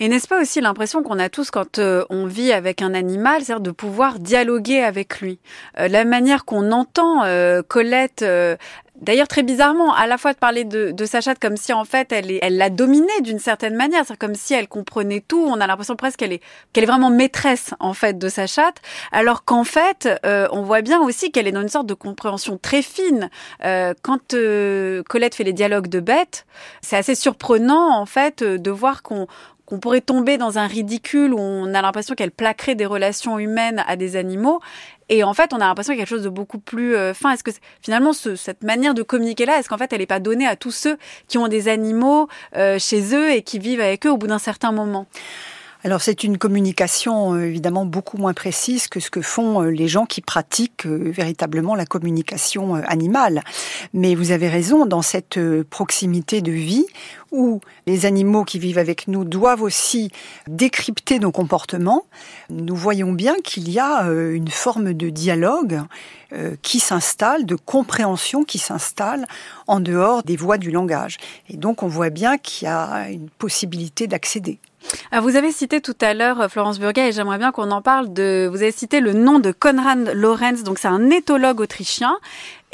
[0.00, 3.44] Et n'est-ce pas aussi l'impression qu'on a tous quand euh, on vit avec un animal,
[3.44, 5.38] c'est-à-dire de pouvoir dialoguer avec lui?
[5.78, 8.56] Euh, La manière qu'on entend euh, Colette, euh,
[9.04, 11.84] d'ailleurs très bizarrement, à la fois de parler de, de sa chatte comme si en
[11.84, 15.44] fait elle elle l'a dominée d'une certaine manière, c'est comme si elle comprenait tout.
[15.48, 16.42] On a l'impression presque qu'elle est
[16.72, 18.80] qu'elle est vraiment maîtresse en fait de sa chatte,
[19.12, 22.58] alors qu'en fait euh, on voit bien aussi qu'elle est dans une sorte de compréhension
[22.60, 23.30] très fine.
[23.64, 26.46] Euh, quand euh, Colette fait les dialogues de bêtes,
[26.80, 29.26] c'est assez surprenant en fait euh, de voir qu'on
[29.66, 33.82] qu'on pourrait tomber dans un ridicule où on a l'impression qu'elle plaquerait des relations humaines
[33.86, 34.60] à des animaux.
[35.08, 37.12] Et en fait, on a l'impression qu'il y a quelque chose de beaucoup plus euh,
[37.14, 37.30] fin.
[37.32, 37.50] Est-ce que
[37.82, 40.56] finalement, ce- cette manière de communiquer là, est-ce qu'en fait, elle n'est pas donnée à
[40.56, 40.96] tous ceux
[41.28, 44.38] qui ont des animaux euh, chez eux et qui vivent avec eux au bout d'un
[44.38, 45.06] certain moment?
[45.86, 49.86] Alors c'est une communication euh, évidemment beaucoup moins précise que ce que font euh, les
[49.86, 53.42] gens qui pratiquent euh, véritablement la communication animale.
[53.92, 56.86] Mais vous avez raison, dans cette proximité de vie
[57.32, 60.10] où les animaux qui vivent avec nous doivent aussi
[60.48, 62.06] décrypter nos comportements,
[62.48, 65.80] nous voyons bien qu'il y a une forme de dialogue
[66.62, 69.26] qui s'installe, de compréhension qui s'installe
[69.66, 71.18] en dehors des voies du langage.
[71.48, 74.58] Et donc on voit bien qu'il y a une possibilité d'accéder.
[75.10, 77.82] Alors, vous avez cité tout à l'heure euh, Florence Burger et j'aimerais bien qu'on en
[77.82, 78.48] parle de.
[78.50, 82.16] Vous avez cité le nom de Konrad Lorenz, donc c'est un éthologue autrichien.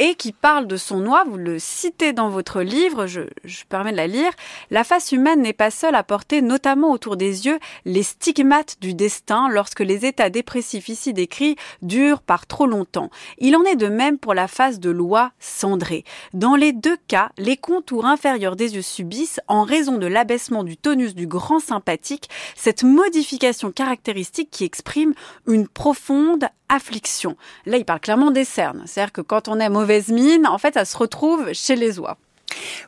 [0.00, 1.24] Et qui parle de son oie.
[1.28, 4.32] Vous le citez dans votre livre, je, je permets de la lire.
[4.70, 8.94] La face humaine n'est pas seule à porter, notamment autour des yeux, les stigmates du
[8.94, 13.10] destin lorsque les états dépressifs ici décrits durent par trop longtemps.
[13.38, 16.04] Il en est de même pour la face de l'oie cendrée.
[16.32, 20.78] Dans les deux cas, les contours inférieurs des yeux subissent, en raison de l'abaissement du
[20.78, 25.12] tonus du grand sympathique, cette modification caractéristique qui exprime
[25.46, 27.36] une profonde affliction.
[27.66, 28.84] Là, il parle clairement des cernes.
[28.86, 32.16] C'est-à-dire que quand on est mauvaise mine, en fait, ça se retrouve chez les oies.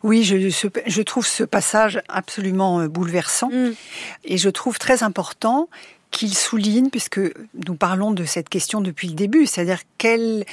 [0.02, 0.48] Oui, je,
[0.86, 3.72] je, trouve ce passage absolument euh, bouleversant mm.
[4.24, 5.68] et je trouve très important
[6.10, 7.20] qu'il souligne, puisque
[7.66, 10.44] nous parlons de cette question depuis le début, c'est-à-dire quel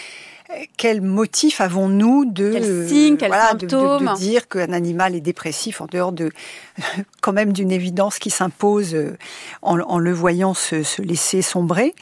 [0.78, 5.86] quel motif avons-nous de, signe, quel voilà, de, de, dire qu'un animal est dépressif en
[5.86, 6.32] dehors de
[7.22, 9.18] quand même d'une évidence qui s'impose euh,
[9.62, 11.94] en, en, le voyant se, se laisser sombrer.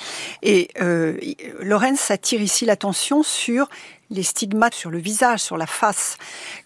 [0.43, 1.18] Et euh,
[1.62, 3.68] Lorenz attire ici l'attention sur
[4.10, 6.18] les stigmates sur le visage, sur la face,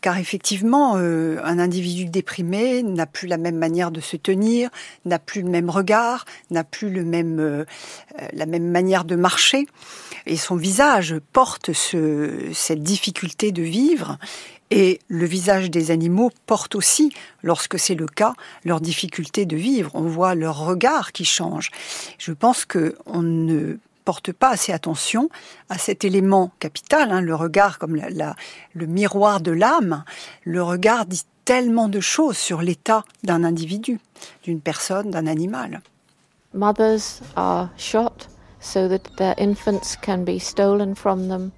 [0.02, 4.70] car effectivement, euh, un individu déprimé n'a plus la même manière de se tenir,
[5.06, 7.66] n'a plus le même regard, n'a plus le même euh,
[8.34, 9.68] la même manière de marcher,
[10.26, 14.18] et son visage porte ce, cette difficulté de vivre.
[14.72, 17.12] Et le visage des animaux porte aussi,
[17.44, 19.92] lorsque c'est le cas, leur difficulté de vivre.
[19.94, 21.72] On voit leur regard qui change.
[22.18, 25.30] Je pense que on ne porte pas assez attention
[25.70, 30.04] à cet élément capital, hein, le regard comme le miroir de l'âme.
[30.44, 34.00] Le regard dit tellement de choses sur l'état d'un individu,
[34.44, 35.82] d'une personne, d'un animal.
[38.62, 41.52] So that their infants can be stolen from them.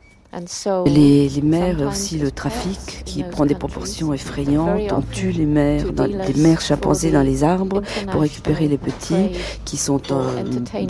[0.85, 4.91] Les, les mères aussi le trafic qui prend des proportions effrayantes.
[4.91, 7.81] On tue les mères, dans, des mères chimpanzés dans les arbres
[8.11, 9.29] pour récupérer les petits
[9.65, 10.43] qui sont, euh,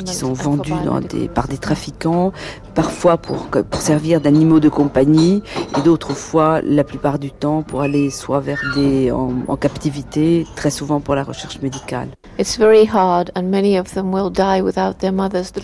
[0.05, 2.31] qui sont vendus dans des, par des trafiquants,
[2.73, 5.43] parfois pour, pour servir d'animaux de compagnie
[5.77, 10.45] et d'autres fois, la plupart du temps, pour aller soit vers des, en, en captivité,
[10.55, 12.07] très souvent pour la recherche médicale.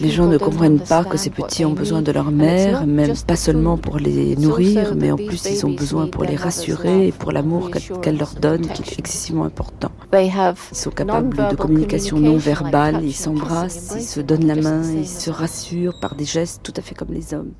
[0.01, 3.35] Les gens ne comprennent pas que ces petits ont besoin de leur mère, même pas
[3.69, 7.31] seulement pour les nourrir, mais en plus ils ont besoin pour les rassurer et pour
[7.31, 7.69] l'amour
[8.01, 9.91] qu'elle leur donne, qui est excessivement important.
[10.13, 15.07] Ils sont capables de communication non verbale, ils s'embrassent, ils se donnent la main, ils
[15.07, 17.51] se rassurent par des gestes tout à fait comme les hommes.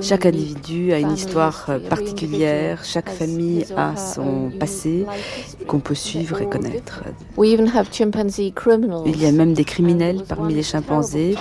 [0.00, 5.06] Chaque individu a une histoire particulière, chaque famille a son passé
[5.66, 7.04] qu'on peut suivre et connaître.
[9.06, 11.36] Il y a même des criminels parmi les chimpanzés.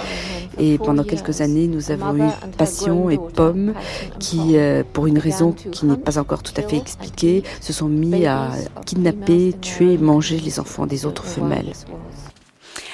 [0.59, 3.73] et pendant quelques années nous avons eu Passion et Pomme
[4.19, 7.87] qui, euh, pour une raison qui n'est pas encore tout à fait expliquée, se sont
[7.87, 8.51] mis à
[8.85, 11.71] kidnapper, tuer et manger les enfants des autres femelles.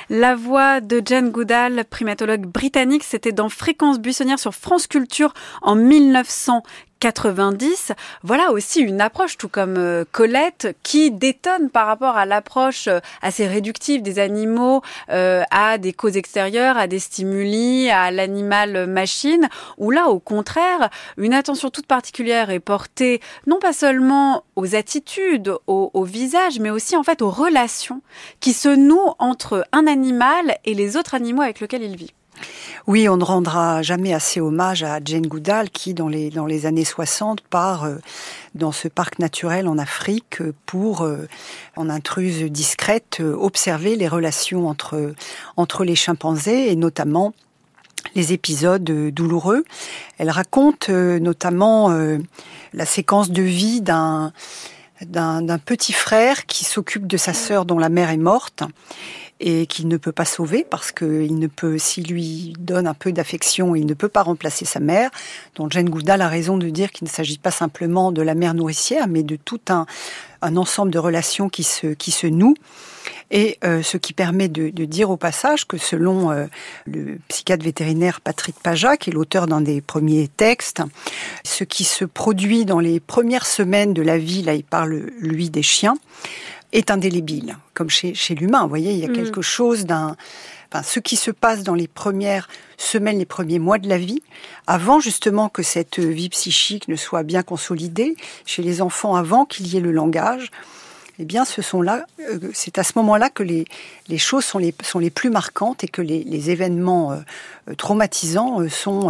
[0.10, 5.76] La voix de Jane Goodall, primatologue britannique, c'était dans Fréquence buissonnière sur France Culture en
[5.76, 6.64] 1900.
[7.00, 7.92] 90.
[8.24, 13.00] Voilà aussi une approche, tout comme euh, Colette, qui détonne par rapport à l'approche euh,
[13.22, 19.50] assez réductive des animaux euh, à des causes extérieures, à des stimuli, à l'animal machine,
[19.78, 25.54] où là, au contraire, une attention toute particulière est portée non pas seulement aux attitudes,
[25.68, 28.02] au, au visage, mais aussi en fait aux relations
[28.40, 32.14] qui se nouent entre un animal et les autres animaux avec lesquels il vit.
[32.88, 37.42] Oui, on ne rendra jamais assez hommage à Jane Goodall qui, dans les, années 60,
[37.42, 37.98] part euh,
[38.56, 41.28] dans ce parc naturel en Afrique pour, euh,
[41.76, 45.14] en intruse discrète, euh, observer les relations entre,
[45.58, 47.34] entre les chimpanzés et notamment
[48.16, 49.66] les épisodes douloureux.
[50.18, 51.90] Elle raconte notamment
[52.72, 54.32] la séquence de vie d'un
[55.02, 58.64] d'un petit frère qui s'occupe de sa sœur dont la mère est morte
[59.40, 63.12] et qu'il ne peut pas sauver parce qu'il ne peut, s'il lui donne un peu
[63.12, 65.12] d'affection, il ne peut pas remplacer sa mère.
[65.56, 68.54] Donc Jane Goodall a raison de dire qu'il ne s'agit pas simplement de la mère
[68.54, 69.86] nourricière, mais de tout un,
[70.42, 72.56] un ensemble de relations qui se, qui se nouent.
[73.30, 76.46] Et euh, ce qui permet de, de, dire au passage que selon euh,
[76.86, 80.82] le psychiatre vétérinaire Patrick Paja, qui est l'auteur d'un des premiers textes,
[81.44, 85.50] ce qui se produit dans les premières semaines de la vie, là il parle lui
[85.50, 85.96] des chiens,
[86.78, 88.64] est indélébile, comme chez, chez l'humain.
[88.64, 89.14] Vous voyez, il y a mm.
[89.14, 90.16] quelque chose d'un...
[90.72, 94.22] Enfin, ce qui se passe dans les premières semaines, les premiers mois de la vie,
[94.68, 98.16] avant justement que cette vie psychique ne soit bien consolidée,
[98.46, 100.52] chez les enfants, avant qu'il y ait le langage,
[101.20, 103.66] eh bien, ce sont là, euh, c'est à ce moment-là que les,
[104.08, 108.62] les choses sont les, sont les plus marquantes et que les, les événements euh, traumatisants
[108.62, 109.10] euh, sont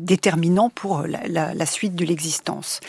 [0.00, 2.80] déterminant pour la, suite de l'existence.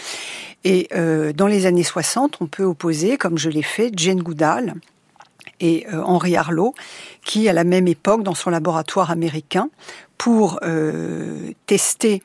[0.63, 4.75] Et euh, dans les années 60, on peut opposer, comme je l'ai fait, Jane Goodall
[5.59, 6.73] et euh, Henri Harlow,
[7.23, 9.69] qui, à la même époque, dans son laboratoire américain,
[10.17, 10.59] pour
[11.65, 12.21] tester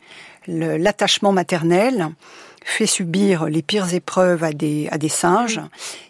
[0.46, 2.10] l'attachement maternel,
[2.66, 5.60] fait subir les pires épreuves à des, singes.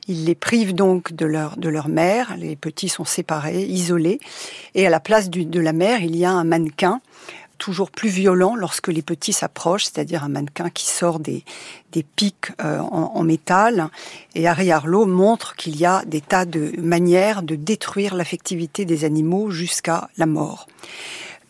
[0.08, 2.34] Il les prive donc de leur, mère.
[2.38, 4.20] Les petits sont séparés, isolés.
[4.74, 7.00] Et à la place de la mère, il y a un mannequin
[7.58, 11.44] toujours plus violent lorsque les petits s'approchent, c'est-à-dire un mannequin qui sort des,
[12.16, 13.88] pics euh, en, en, métal.
[14.34, 19.04] Et Harry Harlow montre qu'il y a des tas de manières de détruire l'affectivité des
[19.04, 20.66] animaux jusqu'à la mort.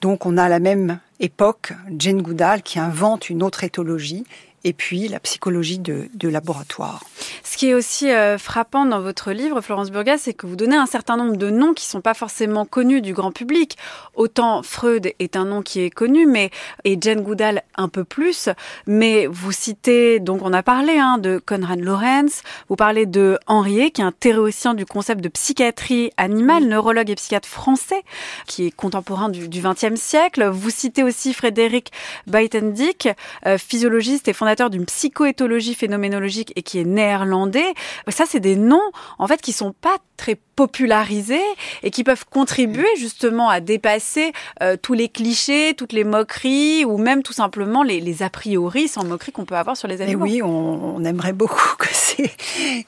[0.00, 4.24] Donc on a à la même époque Jane Goodall qui invente une autre éthologie
[4.64, 7.02] et puis la psychologie de, de laboratoire.
[7.44, 10.76] Ce qui est aussi euh, frappant dans votre livre, Florence Burgas, c'est que vous donnez
[10.76, 13.76] un certain nombre de noms qui sont pas forcément connus du grand public.
[14.14, 16.50] Autant Freud est un nom qui est connu, mais
[16.84, 18.48] et Jane Goodall un peu plus.
[18.86, 23.90] Mais vous citez, donc on a parlé hein, de Conrad Lorenz, vous parlez de Henriet,
[23.90, 28.02] qui est un théoricien du concept de psychiatrie animale, neurologue et psychiatre français,
[28.46, 30.48] qui est contemporain du XXe siècle.
[30.48, 31.92] Vous citez aussi Frédéric
[32.26, 33.08] Buitendick,
[33.46, 37.74] euh, physiologiste et fondateur d'une psychoéthologie phénoménologique et qui est néerlandais.
[38.08, 38.80] Ça, c'est des noms,
[39.18, 41.44] en fait, qui sont pas très popularisés
[41.82, 44.32] et qui peuvent contribuer justement à dépasser
[44.62, 48.88] euh, tous les clichés, toutes les moqueries ou même tout simplement les, les a priori
[48.88, 50.24] sans moquerie qu'on peut avoir sur les animaux.
[50.24, 52.30] Et oui, on, on aimerait beaucoup que c'est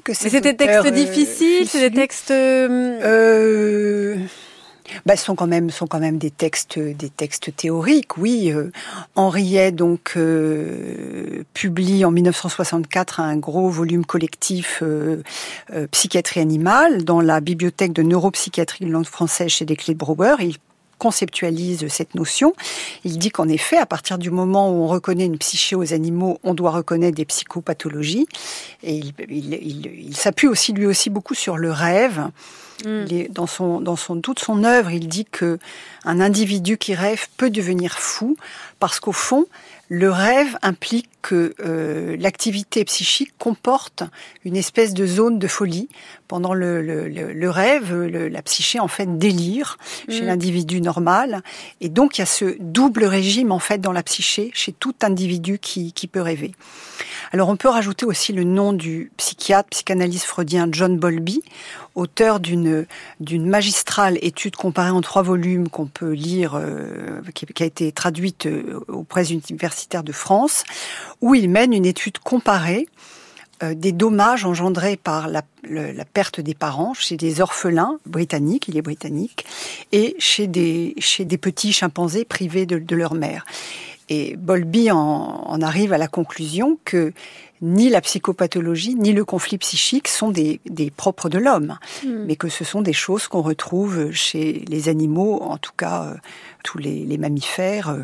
[0.04, 0.24] que c'est.
[0.24, 2.30] Mais c'est des textes euh, difficiles, c'est des textes.
[2.30, 4.16] Euh...
[5.06, 8.16] bah, sont quand même sont quand même des textes des textes théoriques.
[8.18, 8.70] Oui, euh,
[9.14, 15.22] Henriet donc euh, publie en 1964 un gros volume collectif euh,
[15.90, 20.36] psychiatrie animale dans la bibliothèque de neuropsychiatrie de langue française chez Desclés de Brouwer.
[20.40, 20.56] Il
[20.98, 22.54] conceptualise cette notion.
[23.04, 26.38] Il dit qu'en effet, à partir du moment où on reconnaît une psyché aux animaux,
[26.42, 28.26] on doit reconnaître des psychopathologies.
[28.82, 32.28] Et il, il s'appuie aussi lui aussi beaucoup sur le rêve.
[32.84, 33.04] Mm.
[33.30, 35.58] Dans son dans son toute son œuvre, il dit que
[36.04, 38.36] un individu qui rêve peut devenir fou
[38.78, 39.46] parce qu'au fond,
[39.88, 44.02] le rêve implique que euh, l'activité psychique comporte
[44.46, 45.90] une espèce de zone de folie.
[46.26, 49.78] Pendant le, le, le rêve, la psyché en fait délire
[50.10, 50.26] chez mm.
[50.26, 51.42] l'individu normal,
[51.80, 54.94] et donc il y a ce double régime en fait dans la psyché chez tout
[55.02, 56.52] individu qui, qui peut rêver.
[57.32, 61.42] Alors on peut rajouter aussi le nom du psychiatre, psychanalyste freudien John Bowlby,
[61.94, 62.86] auteur d'une
[63.20, 67.90] d'une magistrale étude comparée en trois volumes qu'on peut lire, euh, qui, qui, a été
[67.92, 70.64] traduite euh, aux presses universitaires de France,
[71.20, 72.88] où il mène une étude comparée
[73.62, 75.42] euh, des dommages engendrés par la,
[76.04, 79.44] perte des parents chez des orphelins britanniques, il est britannique,
[79.90, 80.94] et chez des,
[81.40, 83.44] petits chimpanzés privés de, leur mère.
[84.08, 87.12] Et Bolby en, arrive à la conclusion que
[87.62, 92.08] ni la psychopathologie, ni le conflit psychique sont des, des propres de l'homme, mmh.
[92.26, 96.14] mais que ce sont des choses qu'on retrouve chez les animaux, en tout cas euh,
[96.62, 97.96] tous les, les, mammifères.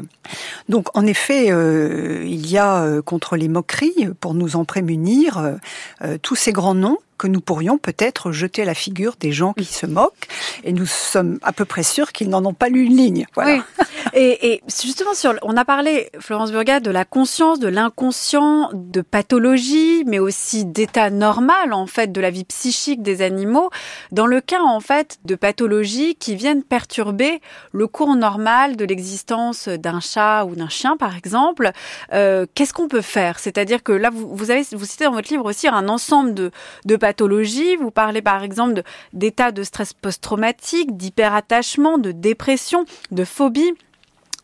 [0.68, 5.59] Donc en effet, euh, il y a euh, contre les moqueries, pour nous en prémunir,
[6.02, 9.54] euh, tous ces grands noms que nous pourrions peut-être jeter à la figure des gens
[9.54, 10.28] qui se moquent,
[10.62, 13.26] et nous sommes à peu près sûrs qu'ils n'en ont pas lu une ligne.
[13.34, 13.54] Voilà.
[13.54, 13.62] Oui.
[14.12, 19.00] Et, et, justement, sur, on a parlé, Florence Burgat, de la conscience, de l'inconscient, de
[19.00, 23.70] pathologie, mais aussi d'état normal, en fait, de la vie psychique des animaux.
[24.12, 27.40] Dans le cas, en fait, de pathologies qui viennent perturber
[27.72, 31.72] le cours normal de l'existence d'un chat ou d'un chien, par exemple,
[32.12, 33.40] euh, qu'est-ce qu'on peut faire?
[33.40, 36.52] C'est-à-dire que là, vous, vous avez, vous citez dans votre livre aussi un ensemble de,
[36.84, 37.13] de pathologies.
[37.20, 43.74] Vous parlez, par exemple, d'états de, de stress post-traumatique, d'hyperattachement, de dépression, de phobie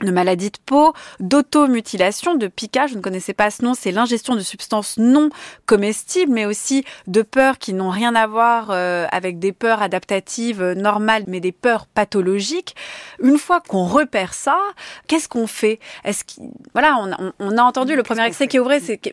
[0.04, 4.34] de maladies de peau, d'automutilation, de piquage, je ne connaissais pas ce nom, c'est l'ingestion
[4.34, 5.30] de substances non
[5.66, 10.62] comestibles, mais aussi de peurs qui n'ont rien à voir euh, avec des peurs adaptatives
[10.62, 12.74] euh, normales, mais des peurs pathologiques.
[13.22, 14.58] Une fois qu'on repère ça,
[15.06, 15.80] qu'est-ce qu'on fait?
[16.04, 16.40] Est-ce qu
[16.72, 19.12] voilà, on, on, on, a entendu le premier extrait qui est ouvré, c'est qu'il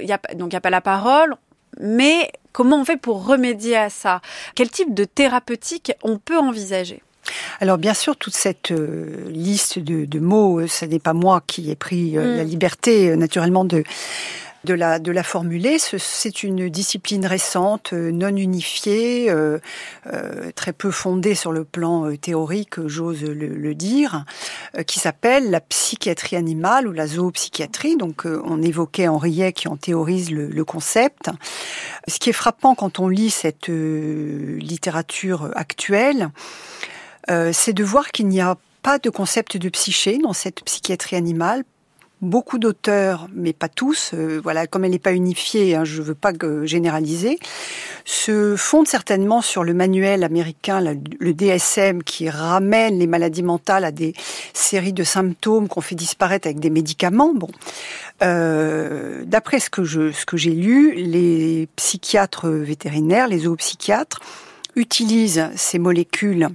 [0.00, 1.36] y a donc il y a pas la parole,
[1.80, 4.22] mais comment on fait pour remédier à ça?
[4.54, 7.02] Quel type de thérapeutique on peut envisager?
[7.60, 11.42] Alors bien sûr, toute cette euh, liste de, de mots, euh, ce n'est pas moi
[11.46, 12.36] qui ai pris euh, mm.
[12.36, 13.84] la liberté euh, naturellement de
[14.66, 15.78] de la, formuler.
[15.78, 19.58] C'est une discipline récente, euh, non unifiée, euh,
[20.12, 24.24] euh, très peu fondée sur le plan théorique, j'ose le, dire,
[24.86, 27.96] qui s'appelle la psychiatrie animale ou la zoopsychiatrie.
[27.96, 31.30] Donc on évoquait Henriet qui en théorise le, concept.
[32.08, 36.30] Ce qui est frappant quand on lit cette littérature actuelle,
[37.52, 41.64] c'est de voir qu'il n'y a pas de concept de psyché dans cette psychiatrie animale
[42.22, 46.06] beaucoup d'auteurs, mais pas tous, euh, voilà, comme elle n'est pas unifiée, hein, je ne
[46.06, 46.32] veux pas
[46.64, 47.38] généraliser,
[48.04, 53.90] se fondent certainement sur le manuel américain, le DSM, qui ramène les maladies mentales à
[53.90, 54.14] des
[54.54, 57.34] séries de symptômes qu'on fait disparaître avec des médicaments.
[57.34, 57.48] Bon,
[58.22, 64.20] euh, d'après ce que ce que j'ai lu, les psychiatres vétérinaires, les zoopsychiatres,
[64.74, 66.48] utilisent ces molécules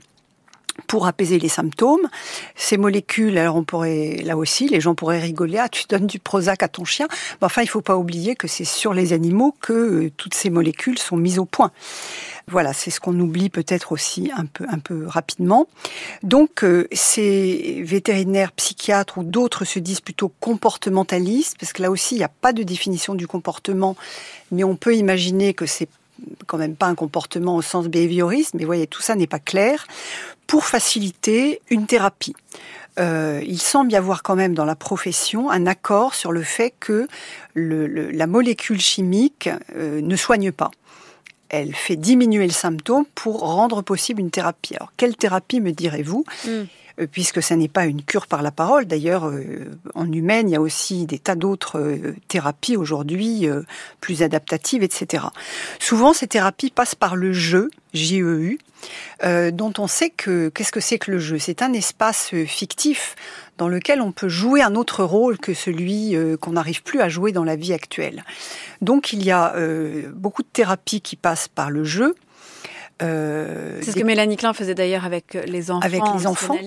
[0.88, 2.08] pour apaiser les symptômes.
[2.56, 6.20] Ces molécules, alors on pourrait, là aussi, les gens pourraient rigoler, ah, tu donnes du
[6.20, 7.08] Prozac à ton chien.
[7.42, 10.50] Mais enfin, il faut pas oublier que c'est sur les animaux que euh, toutes ces
[10.50, 11.72] molécules sont mises au point.
[12.48, 15.68] Voilà, c'est ce qu'on oublie peut-être aussi un peu, un peu rapidement.
[16.24, 22.16] Donc, euh, ces vétérinaires, psychiatres ou d'autres se disent plutôt comportementalistes, parce que là aussi,
[22.16, 23.96] il n'y a pas de définition du comportement,
[24.52, 25.88] mais on peut imaginer que c'est
[26.48, 29.88] quand même pas un comportement au sens behavioriste, mais voyez, tout ça n'est pas clair,
[30.48, 32.36] pour faciliter une thérapie.
[33.00, 36.74] Euh, il semble y avoir quand même dans la profession un accord sur le fait
[36.80, 37.08] que
[37.56, 40.72] la molécule chimique euh, ne soigne pas.
[41.50, 44.76] Elle fait diminuer le symptôme pour rendre possible une thérapie.
[44.76, 46.26] Alors, quelle thérapie me direz-vous?
[46.46, 46.64] Mm.
[47.02, 48.86] Euh, puisque ça n'est pas une cure par la parole.
[48.86, 53.47] D'ailleurs, euh, en humaine, il y a aussi des tas d'autres euh, thérapies aujourd'hui
[53.99, 55.26] plus adaptatives, etc.
[55.80, 58.60] Souvent, ces thérapies passent par le jeu, J-E-U,
[59.24, 61.38] dont on sait que qu'est-ce que c'est que le jeu?
[61.39, 63.16] C'est un espace fictif
[63.58, 67.32] dans lequel on peut jouer un autre rôle que celui qu'on n'arrive plus à jouer
[67.32, 68.24] dans la vie actuelle.
[68.82, 69.56] Donc il y a
[70.14, 72.16] beaucoup de thérapies qui passent par le jeu,
[73.02, 75.86] euh, c'est ce que Mélanie Klein faisait d'ailleurs avec les enfants.
[75.86, 76.58] Avec les enfants.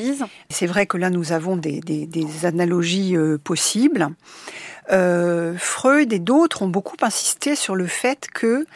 [0.51, 1.81] C'est vrai que là, nous avons des,
[2.45, 4.09] analogies euh, possibles.
[4.91, 8.67] Euh, Freud et d'autres ont beaucoup insisté sur le fait que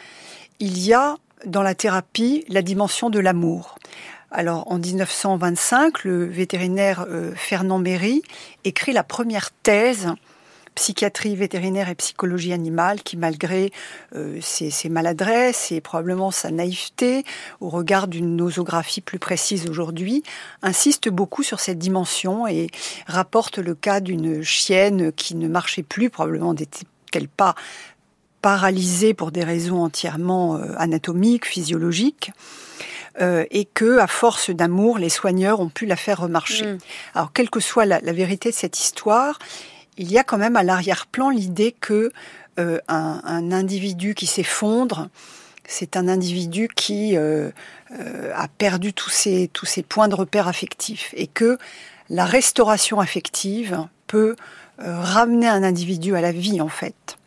[0.59, 3.77] il y a dans la thérapie la dimension de l'amour.
[4.31, 8.21] Alors en 1925, le vétérinaire Fernand Méry
[8.63, 10.09] écrit la première thèse
[10.79, 13.73] psychiatrie vétérinaire et psychologie animale qui, malgré
[14.15, 17.25] euh, ses, maladresses et probablement sa naïveté
[17.59, 20.23] au regard d'une nosographie plus précise aujourd'hui,
[20.61, 22.67] insiste beaucoup sur cette dimension et
[23.07, 27.55] rapporte le cas d'une chienne qui ne marchait plus, probablement n'était-elle pas
[28.41, 32.31] paralysée pour des raisons entièrement euh, anatomiques, physiologiques.
[33.19, 36.65] Euh, et que, à force d'amour, les soigneurs ont pu la faire remarcher.
[36.65, 36.77] Mm.
[37.15, 39.39] Alors, quelle que soit la, vérité de cette histoire,
[39.99, 42.11] il y a quand même à l'arrière-plan l'idée que
[42.57, 45.09] euh, un, individu qui s'effondre,
[45.67, 47.51] c'est un individu qui euh,
[47.99, 51.57] euh, a perdu tous ses, tous ses points de repère affectifs et que
[52.09, 54.35] la restauration affective peut
[54.79, 57.17] ramener un individu à la vie en fait.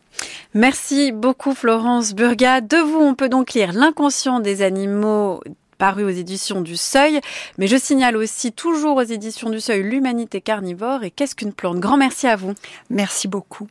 [0.55, 2.61] Merci beaucoup Florence Burga.
[2.61, 5.41] De vous, on peut donc lire L'inconscient des animaux
[5.83, 7.19] paru aux éditions du Seuil.
[7.57, 11.81] Mais je signale aussi toujours aux éditions du Seuil L'humanité carnivore et qu'est-ce qu'une plante?
[11.81, 12.53] Grand merci à vous.
[12.89, 13.67] Merci beaucoup.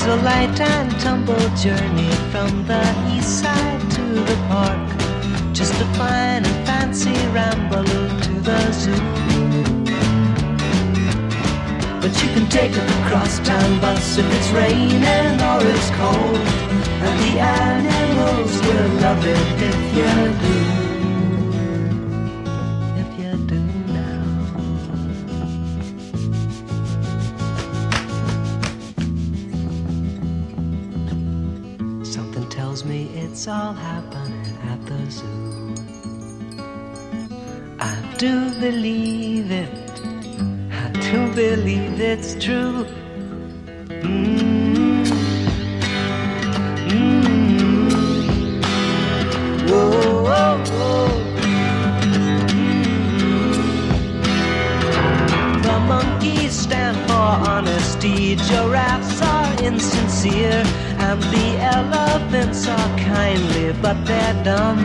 [0.00, 2.82] It's a light and tumble journey from the
[3.12, 4.88] east side to the park.
[5.52, 8.92] Just a fine and fancy ramble to the zoo.
[12.00, 16.46] But you can take a crosstown bus if it's raining or it's cold.
[17.04, 20.59] And the animals will love it if you do.
[33.40, 35.74] It's all happening at the zoo.
[37.78, 39.70] I do believe it.
[40.70, 42.84] I do believe it's true.
[44.04, 45.06] Mm.
[46.90, 47.90] Mm.
[49.70, 49.88] Whoa,
[50.26, 51.08] whoa, whoa.
[52.52, 53.52] Mm.
[55.62, 58.36] The monkeys stand for honesty.
[58.36, 60.62] Giraffes are insincere.
[61.10, 64.78] And the elephants are kindly, but they're dumb.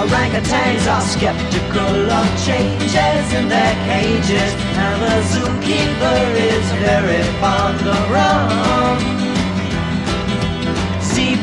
[0.00, 6.20] Orangutans are skeptical of changes in their cages, and the zookeeper
[6.52, 9.13] is very fond of rum.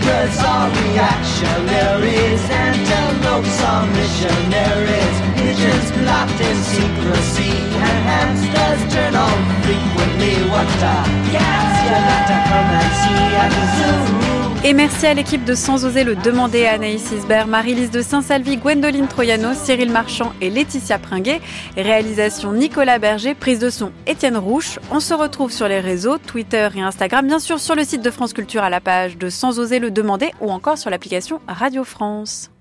[0.01, 10.49] Zebras are reactionaries, antelopes are missionaries, pigeons locked in secrecy, and hamsters turn on frequently.
[10.49, 10.97] What a
[11.31, 14.40] gas you got to come and see at the zoo.
[14.63, 18.57] Et merci à l'équipe de Sans oser le demander à Anaïs Isbert, Marie-Lise de Saint-Salvi,
[18.57, 21.41] Gwendoline Troyano, Cyril Marchand et Laetitia Pringuet.
[21.75, 24.77] Réalisation Nicolas Berger, prise de son Étienne Rouche.
[24.91, 28.11] On se retrouve sur les réseaux, Twitter et Instagram, bien sûr sur le site de
[28.11, 31.83] France Culture à la page de Sans oser le demander ou encore sur l'application Radio
[31.83, 32.51] France.